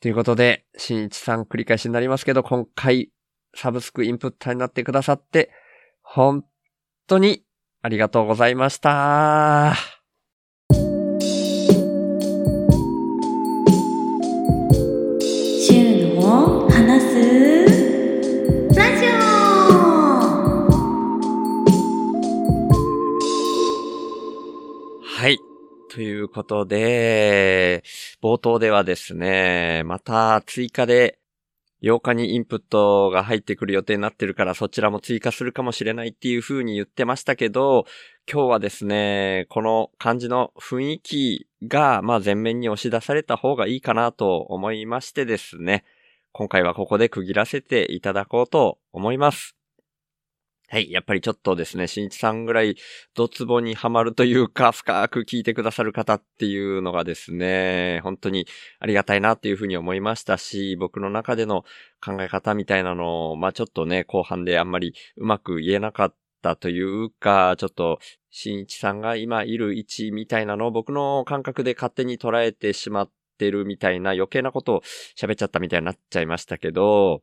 [0.00, 3.10] ということで、新一さん繰り返しになりますけど、今回
[3.54, 5.50] サブスクインプッターになってくださって、
[6.02, 6.44] 本
[7.06, 7.44] 当に
[7.80, 10.01] ありがとうございました。
[25.92, 27.84] ということで、
[28.22, 31.18] 冒頭ではですね、また追加で
[31.82, 37.84] 8日にインプットが入ってくる予定になってるからそちらも追加するかもしれないっていう風に言ってましたけど、
[38.26, 45.84] 今日はですね、この感じの雰囲気が、まあ前面に押し出された方がいいかなと思いましてですね、
[46.32, 49.61] 今回はここで区切らせていただこうと思います。
[50.72, 50.90] はい。
[50.90, 52.76] やっぱりちょっとですね、新一さんぐらい
[53.14, 58.46] ドツボにはまるというか、深く聞いてくださる方っていうのがですね、本当に
[58.78, 61.66] ありがたいなっていうふうに思いましたし、僕の中での
[62.02, 67.98] 考え方みたいなのを、まあちょっとね、後半であんまりうまく言えなかったというか、ちょっと、
[68.30, 74.82] 新一さんが今いる位置みたいなのを僕の感覚で勝手に捉えてしまってるみたいな余計なことを
[75.18, 77.22] 喋っちゃったみたいになっちゃいましたけど、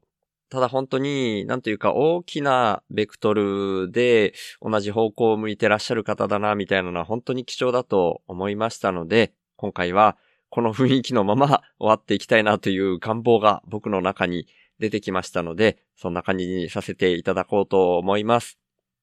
[0.49, 10.17] ただ本当に、なんというか大きなベクトルで同じ方向を向いてらっしゃる方だな、みたいなのは本当に貴重だと思いましたので、今回は
[10.49, 14.47] この雰囲気のまま終わっていきたいなという願望が僕の中に
[14.79, 18.57] 出てきましたので、そんな感じにさせていただこうと思います。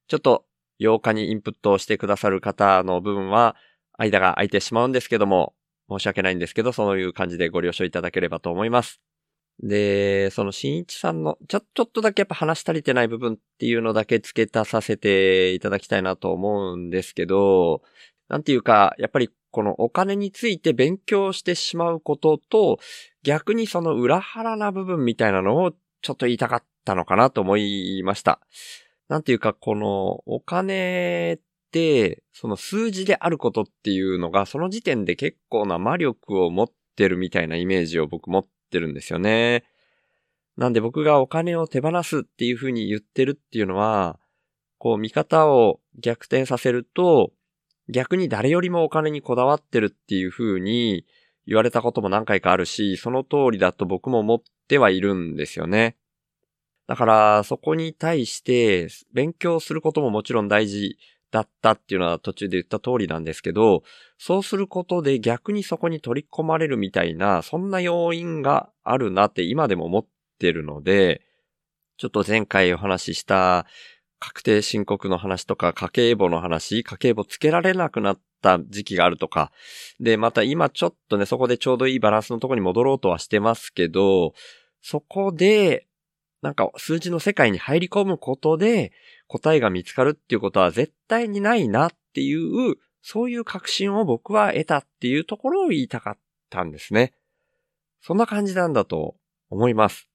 [0.09, 0.45] ちょっと
[0.81, 3.57] 8日にインプットをしてくださる方の部分は
[3.99, 5.55] 間が空いてしまうんですけども、
[5.89, 9.01] 申し訳ないんですけど、そういう感じでご了承いただければと思います。
[9.63, 17.83] で、その新一さんの、ちょ、ちょっとだけやっぱ話足りてない部分っていうのだけ付け足させていただきたいなと思うんですけど、
[18.29, 22.79] なんていうか、やっぱりこのお金について勉強してしまうことと、
[23.23, 28.41] 逆にその裏腹な部分みたいなのをちょっと言いたかったのかなと思いました。
[29.09, 31.41] なんていうか、このお金っ
[31.73, 39.65] て、その数字であることっていうのが、その時点で結構な魔力を持ってるみたいなイメージを僕持ってるんですよね。
[40.57, 44.19] なんで僕がお金を手放すっていう風に言ってるっていうのは、
[44.79, 47.33] こう見方を逆転させると、
[47.89, 51.05] 逆に誰よりもお金にこだわってるっていう風に
[51.47, 55.97] 言われたことも何回かあるし、その通りだと僕も思ってはいるんですよね。
[56.89, 60.99] だから、そこに対して、勉強することももちろん大事
[61.31, 63.83] だったっていうのは途中で言った通りなんですけど、
[64.19, 70.07] そうすることで逆にそこに取り込まれるみたいな、そんな要因があるなって今でも思っ
[70.39, 71.23] てるので、
[71.99, 73.67] ちょっと前回お話しした
[74.19, 79.53] 確定申告の話とか家計簿の話、家計簿つけられなくなった時期があるとか、
[80.01, 84.33] で、また今ちょっとね、そこでちょうどいいバランスのとこに戻ろうとはしてますけど、
[84.81, 85.86] そこで、
[86.47, 88.93] なんか数字の世界に入り込むことで
[89.27, 96.19] 答えが見つかるっていうことは絶対にないなっていう、そういう確信を僕は得たっていうところを言いたかっ
[96.49, 97.15] たんですね。
[98.01, 99.17] そんな感じなんだと
[99.51, 100.09] 思います。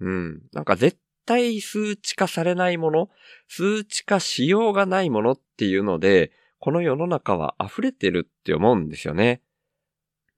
[0.00, 0.40] うん。
[0.54, 3.10] なんか絶対数値化されないもの、
[3.46, 9.42] 数値化しようがないものっていうので、この世の中は溢れてるって思うんですよね。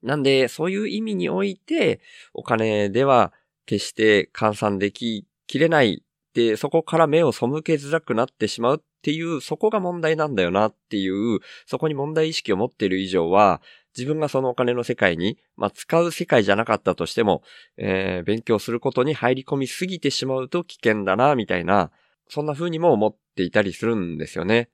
[0.01, 2.01] なんで、そういう意味において、
[2.33, 3.31] お金では
[3.65, 6.03] 決して換算でききれない
[6.33, 13.61] で、そこから目を背けづらくなってしまうっていう、そこが問題なんだよなっていう、そこに問題意識を持っている以上は、
[13.95, 17.43] 自分がそのお金の世界に、まあ、使う世界じゃなかったとしても、
[17.77, 21.91] えー勉強することに入り込みすぎてしまうと危険だな、みたいな、
[22.29, 24.69] そんな風にも思っていたりするんですよね。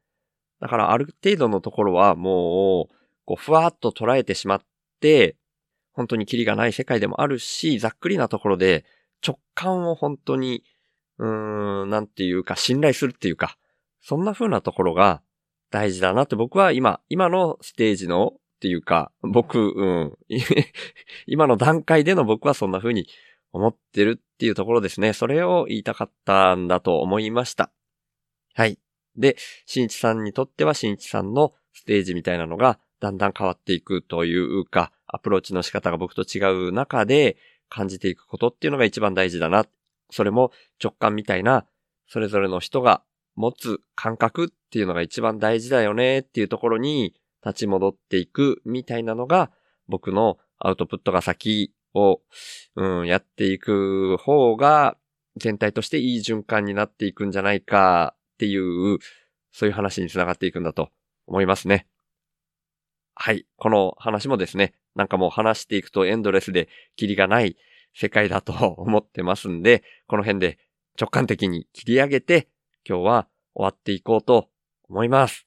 [0.61, 4.61] だからある程度のところはもう、こう、ふわっと捉えてしまっ
[5.01, 5.35] て、
[5.99, 8.85] 本当にキリがない世界でもあるし、ざっくりなところで
[9.21, 10.63] 直感を本当に、
[11.17, 13.57] うーん、なんていうか、信頼するっていうか、
[13.99, 15.21] そんな風なところが
[15.71, 20.17] 大事だなって僕は今、今のステージのっていうか、僕、うん、
[21.27, 23.05] 今の段階での僕はそんな風に
[23.51, 25.11] 思ってるっていうところですね。
[25.11, 27.73] それを言いたかったんだと思いました。
[28.53, 28.79] はい。
[29.17, 29.35] で、
[29.65, 37.37] 新一さんにとっては新一さんのステージみたいなのがだんだん変わっていくというか、アプローチの仕方が僕と違う中で
[37.67, 39.65] 感じていくことっていうのが一番大事だな。
[40.11, 40.51] それも
[40.83, 41.65] 直感みたいな、
[42.07, 43.03] それぞれの人が
[43.35, 47.13] 持つ感覚っていうのが一番大事だよねっていうところに
[47.45, 49.51] 立ち戻っていくみたいなのが
[49.87, 52.21] 僕のアウトプットが先を、
[52.75, 54.97] うん、やっていく方が
[55.37, 58.99] 全体としていい循環になっていくんじゃないかっていう、
[59.51, 60.89] そういう話につながっていくんだと
[61.27, 61.87] 思いますね。
[63.21, 63.45] はい。
[63.57, 67.57] この話もですね、なんかもう話していくとエンドレスでキリがない
[67.93, 70.57] 世界だと 思ってますんで、この辺で
[70.97, 72.47] 直感的に切り上げて、
[72.87, 74.49] 今日は終わっていこうと
[74.87, 75.45] 思います。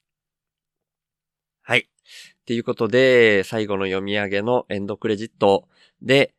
[1.63, 1.89] はい。
[1.89, 5.67] っていうことで、最後の読み上げのエンドクレジット
[6.03, 6.35] で、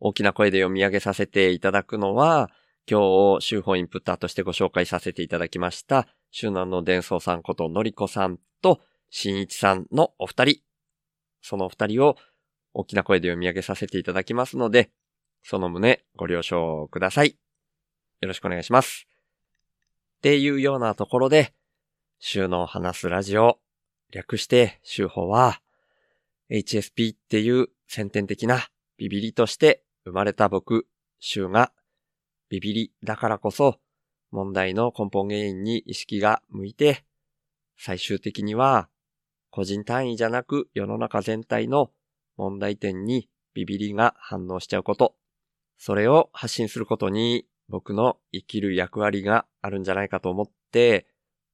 [0.00, 2.50] 大きな声で読み上げさせていただくのは、
[2.86, 10.73] 今日、週報インプッターとしてご紹介させていただきました、周南の伝送さんことのりこさんと、新一さんのお二人。
[11.44, 12.16] その二人を
[12.72, 14.90] 大きな声で読み上げさせていただきますので、
[15.42, 17.36] その旨ご了承ください。
[18.22, 19.06] よろしくお願いします。
[20.16, 21.52] っていうようなところで、
[22.18, 23.58] 週の話すラジオ、
[24.10, 25.60] 略して週報は、
[26.50, 28.66] HSP っていう先天的な
[28.96, 30.86] ビビリとして生まれた僕、
[31.18, 31.72] 週が、
[32.48, 33.78] ビビリだからこそ、
[34.30, 37.04] 問題の根本原因に意識が向いて、
[37.76, 38.88] 最終的には、
[39.54, 41.92] 個人単位じゃなく世の中全体の
[42.36, 45.14] 問題点にビビリが反応しちゃうこと。
[45.78, 51.06] それを発信することに僕の生きる役割があるんじゃないかと思って、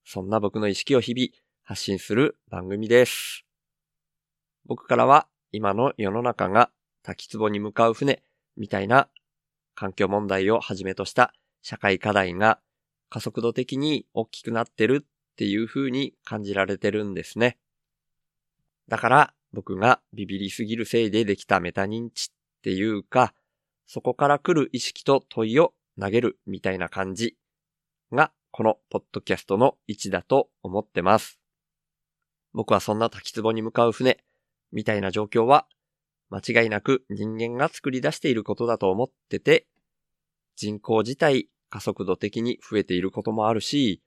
[0.06, 1.28] そんな僕の意識を日々
[1.62, 3.44] 発信する番組です。
[4.64, 6.70] 僕からは今の世の中が
[7.02, 8.22] 滝壺に向かう船
[8.56, 9.10] みたいな
[9.74, 12.60] 環境問題をはじめとした社会課題が
[13.10, 17.58] 加速度的に大きくなってるっていう風に感じられてるんですね。
[18.90, 23.34] だから僕がビビりすぎるせいでできたメタ認知っていうか、
[23.86, 27.36] そこから来る意識と問いを投げるみたいな感じ
[28.10, 31.38] がこのポッドキャストの位置だと思ってます。
[32.52, 34.18] 僕はそんな滝壺に向かう船
[34.72, 35.68] みたいな状況は
[36.28, 39.68] 間違いなく人間が作り出していることだと思ってて、
[40.56, 44.02] 人口自体加速度的に増えていることもあるし、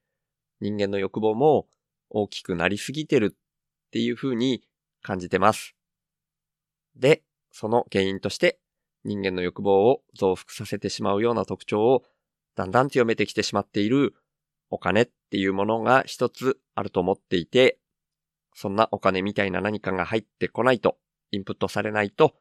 [0.59, 1.67] 人間の欲望も
[2.09, 4.61] 大きくなりすぎてるっていう風に
[5.03, 5.75] 感じてます。
[6.95, 8.59] で、その原因として
[9.03, 12.03] 人間の欲望を増幅させてしまうような特徴を
[12.55, 14.15] だんだん強めてきてしまっている
[14.69, 17.77] お金っていうものが一つあると思っていて、
[18.55, 20.97] そんなお金みたいな何かが入ってこないと、
[21.31, 22.35] インプットされないと、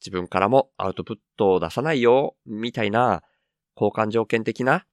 [0.00, 3.22] 自分からもアウトプットを出さないよ、みたいな
[3.76, 4.86] 交換条件的な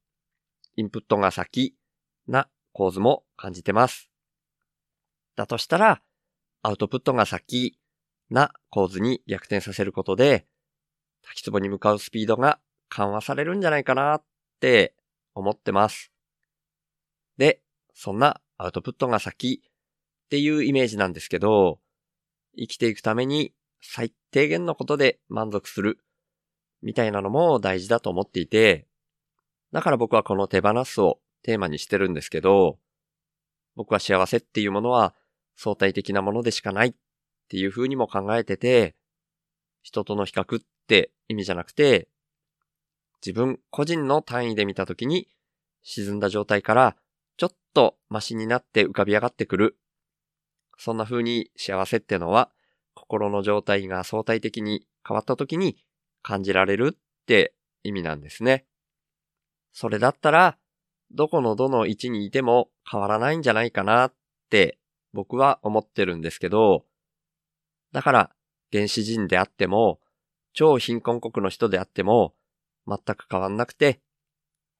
[0.76, 1.76] インプットが先
[2.28, 4.10] な構図も感じてます。
[5.36, 6.02] だとしたら、
[6.62, 7.78] アウトプットが先
[8.30, 10.46] な構図に逆転させることで、
[11.22, 14.24] 滝壺に向かうスピードが緩和されるんじゃないかなっ
[14.60, 14.96] て
[15.34, 16.12] 思ってます。
[17.38, 17.62] で、
[17.94, 21.80] そんなアウトプットが先っていうイメージなんですけど、
[22.58, 26.00] 生きていくために最低限のことで満足する
[26.82, 28.88] みたいなのも大事だと思っていて、
[29.72, 32.80] だから僕はこの手放すをテーマにしてるんですけど、
[33.76, 35.14] 僕は幸せっていうものは
[35.58, 36.94] 相対的なものでしかないっ
[37.50, 38.96] ていう風にも考えてて、
[39.82, 42.08] 人との比較って意味じゃなくて、
[43.26, 45.28] 自分個人の単位で見たときに
[45.82, 46.96] 沈んだ状態から
[47.36, 49.78] ちょっとマシになって浮かび上がってくる。
[50.78, 52.52] そんな風に幸せってのは
[52.94, 55.78] 心の状態が相対的に変わったときに
[56.22, 57.54] 感じられるって
[57.84, 58.66] 意味なんですね。
[59.74, 60.58] それだったら、
[61.12, 64.14] どこのどの位置にいても変わらないんじゃないかなっ
[64.50, 64.77] て
[65.14, 66.86] 僕は思ってるんですけど、
[67.92, 68.32] だから
[68.72, 70.00] 原始人であっても、
[70.54, 72.34] 超貧困国の人であっても、
[72.88, 74.02] 全く変わんなくて、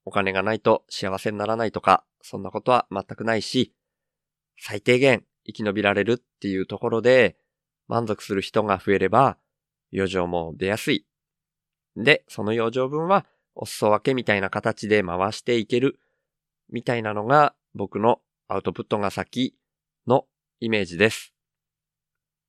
[0.04, 3.74] お金がないと幸せにならないとか、そんなことは全くないし、
[4.58, 7.36] 最低限生き延びられるっていうところで
[7.86, 9.38] 満足する人が増えれば、
[9.92, 11.06] 余剰も出やすい。
[11.96, 15.98] で、その余剰分はお裾分けみたいな形で回していける、
[16.70, 19.57] みたいなのが僕のアウトプットが先
[20.60, 21.34] イメージです。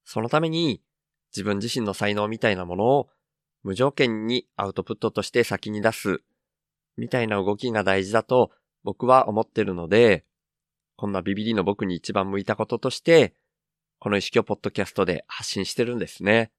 [0.03, 0.82] そのために
[1.32, 3.10] 自分自身の才能みたいなものを
[3.64, 6.22] 無条件にアウトプットとして先に出す、
[6.97, 8.51] みたいな動きが大事だと
[8.84, 10.26] 僕は思ってるので、
[10.95, 13.34] こんなビビリの僕に一番向いたこととして、
[13.99, 16.51] この意識をポッドキャストで発信してるんですね。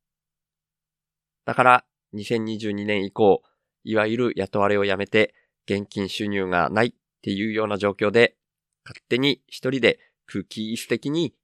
[1.44, 1.84] だから、
[2.14, 3.42] 2022年以降、
[3.84, 5.34] いわゆる雇われをやめて、
[5.66, 6.92] 現金収入がないっ
[7.22, 8.36] ていうような状況で、
[8.84, 11.34] 勝手に一人で空気椅子的に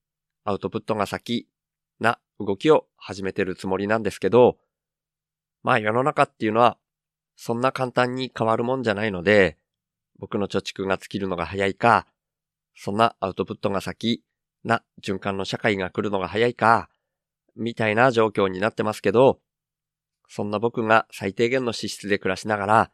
[0.47, 1.49] アウトプットが先
[1.99, 4.59] な動きを始めてるつもりなんですけど、
[5.65, 6.79] まあ世の中っていうのは、
[7.35, 9.59] そんな簡単に変わるもんじゃないので、
[10.21, 12.07] 僕の貯蓄が尽きるのが早いか、
[12.77, 14.23] そんなアウトプットが先
[14.63, 16.89] な循環の社会が来るのが早いか、
[17.57, 19.41] みたいな状況になってますけど、
[20.29, 22.91] そんな僕が最低限の資質で暮らしながら、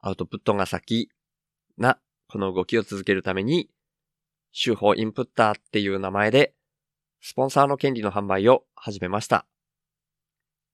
[0.00, 1.10] アウトプットが先
[1.76, 3.68] なこの動きを続けるために、
[4.52, 6.54] 手法インプッターっていう名前で、
[7.28, 9.44] スポンサーの権利の販売を始めました。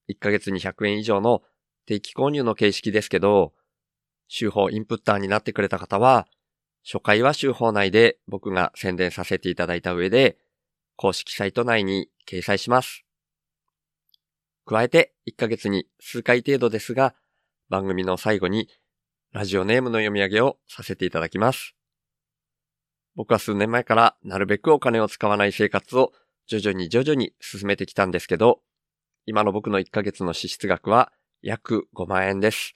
[0.08, 1.42] 1ヶ月に100円以上の
[1.84, 3.52] 定期購入の形式ですけど、
[4.28, 6.28] 手法インプッターになってくれた方は、
[6.84, 10.38] 初回は手法内で僕が宣伝させていただいた上で、
[10.94, 13.04] 公式サイト内に掲載します。
[14.64, 17.16] 加えて、1ヶ月に数回程度ですが、
[17.68, 18.68] 番組の最後に、
[19.32, 21.74] ラジオネームの読み上げをさせていただきます。
[23.16, 26.12] 僕は数年前からなるべくお金を使わない生活を
[26.46, 28.60] 徐々に徐々に進めてきたんですけど、
[29.26, 32.74] 今の僕の1ヶ月の支出額は約5万円です。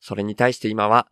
[0.00, 1.08] それに対して今は、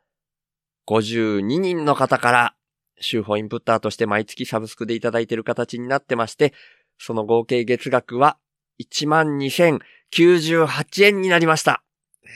[0.86, 2.55] 52人の方から、
[3.01, 6.55] 週報インプッターとして毎月サブスクでいただいている形になってまして、
[6.99, 8.38] その合計月額は
[8.80, 11.82] 12,098円になりました。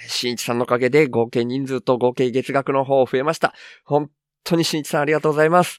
[0.09, 3.55] 新一さんのおかげで合計人数と合計月額の方増えました。
[3.85, 4.11] 本
[4.45, 5.79] 当に新一さんありがとうございます。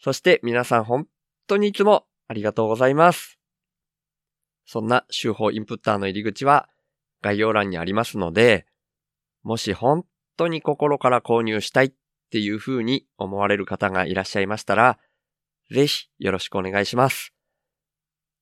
[0.00, 1.06] そして皆さん本
[1.46, 3.38] 当にいつもありがとうございます。
[4.66, 6.68] そんな週報インプッターの入り口は
[7.22, 8.66] 概要欄にありますので、
[9.42, 10.04] もし本
[10.36, 11.92] 当に心から購入したいっ
[12.30, 14.98] ていう風に思われる方がいらっしゃいましたら、
[15.70, 17.32] ぜひよろしくお願いします。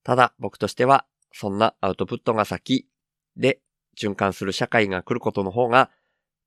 [0.05, 2.89] ただ僕としては、そんなアウトプットが先
[3.37, 3.61] で
[3.99, 5.91] 循環する社会が来ることの方が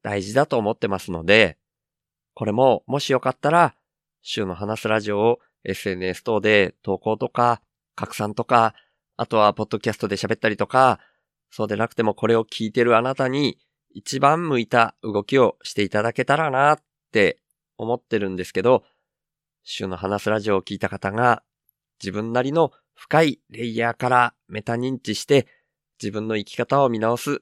[0.03, 1.57] 大事だと思ってますので、
[2.33, 3.75] これももしよかったら、
[4.21, 7.61] 週の話すラジオを SNS 等で投稿とか
[7.95, 8.73] 拡散とか、
[9.17, 10.99] あとはポッドキャストで喋ったりとか、
[11.49, 13.57] そうでなくてもこれを聞いてるあなたに
[13.93, 16.79] 一番向いた動きをしていただけたらなっ
[17.11, 17.39] て
[17.77, 18.83] 思ってるんですけど、
[19.63, 21.43] 週の話すラジオを聞いた方が
[22.01, 25.47] 自分なりの深いレイヤーからメタ認知して
[26.01, 27.39] 自分の生き方を見直す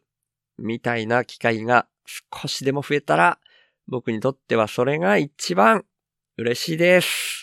[0.58, 3.40] みたいな機会が少しでも増えたら
[3.88, 5.86] 僕にとってはそれが一番
[6.38, 7.43] 嬉しいです。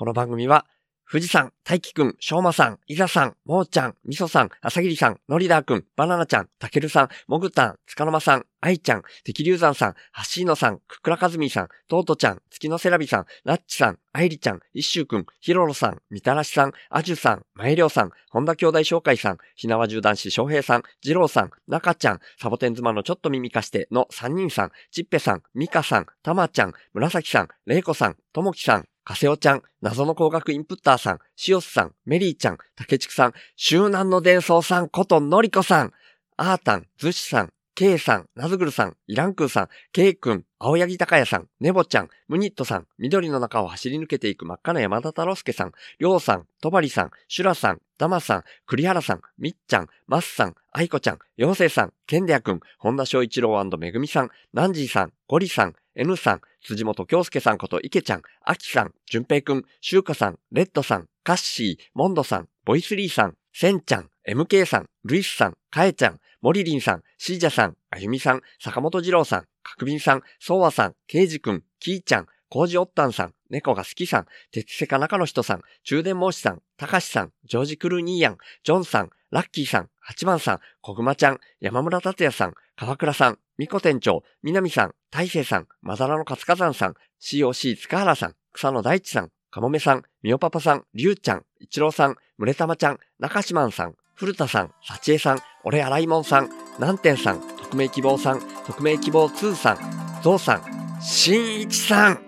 [0.00, 0.64] この番組は
[1.12, 35.92] 富士山、大輝くん、しょうまさん、いざさん、もーちゃん、みそさん、あさぎりさん、のりだーくん、バナナちゃん、たけるさん、もぐたん、つかのまさん、あいちゃん、てきりゅうざんさん、はっしーのさん、くくらかずみさん、とうとちゃん、月のせらびさん、なっちさん、あいりちゃん、いっしゅうくん、ひろろさん、みたらしさん、あじゅさん、まえりょうさん、本田兄弟紹介さん、ひなわじゅう男子翔平さん、じろうさん、なかちゃん、サボテン妻のちょっと耳かしての3人さん、ちっぺさん、みかさん、たまちゃん、むらさきさん、れいこさん、ともきさん、かせおちゃん、謎の工学インプッターさん、しおすさん、メリーちゃん、たけちくさん、周南の伝送さんことのりこさん、
[36.36, 102.20] あーたん、ずしさん、けいさん、なずぐるさん、イランクーさん、けいくん、青柳高也さん、ねぼちゃん、ムニットさん、緑の中を走り抜けていく真っ赤な山田太郎介さん、りょうさん、とばりさん、シュラさん、ダマさん、栗原さん、みっちゃん、マッさん、あいこちゃん、ようせいさん、ケンデアくん、本田翔一郎めぐみさん、ナンジーさん、ゴリさん、N さん、辻本京介さんこと池ちゃん、あきさん、じゅんぺいくん、しゅうかさん、レッドさん、カッシー、モンドさん、ボイスリーさん、センちゃん、MK さん、ルイスさん、カエちゃん、モリリンさん、シージャさん、あゆみさん、坂本二郎さん、角瓶さん、ソウワさん、ケイジくん、キーちゃん、コージオッタンさん、猫が好きさん、鉄セカ中の人さん、中電申しさん、たかしさん、ジョージクルーニーヤン、ジョンさん、ラッキーさん、八番さん、小熊ちゃん、山村達也さん、川倉さん、みこ店長、南さん、大勢さん、まだらの勝火山さん、COC 塚原さん、草野大地さん、かもめさん、みおパパさん、りゅうちゃん、一郎さん、むれたまちゃん、中島んさん、古田さん、さちえさん、俺洗いもんさん、南天さん、匿名希望さん、匿名希望2さん、ゾウさん、しんいちさん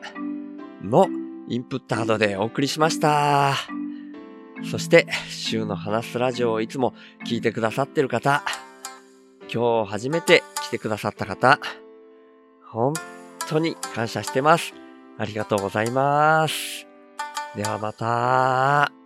[0.83, 1.07] の
[1.49, 3.55] インプットハードでお送りしました。
[4.71, 6.95] そして、週の話すラジオをいつも
[7.27, 8.43] 聞いてくださってる方、
[9.53, 11.61] 今日初めて来てくださった方、
[12.65, 12.95] 本
[13.49, 14.73] 当に感謝してます。
[15.19, 16.87] ありがとうございます。
[17.55, 19.02] ではまた。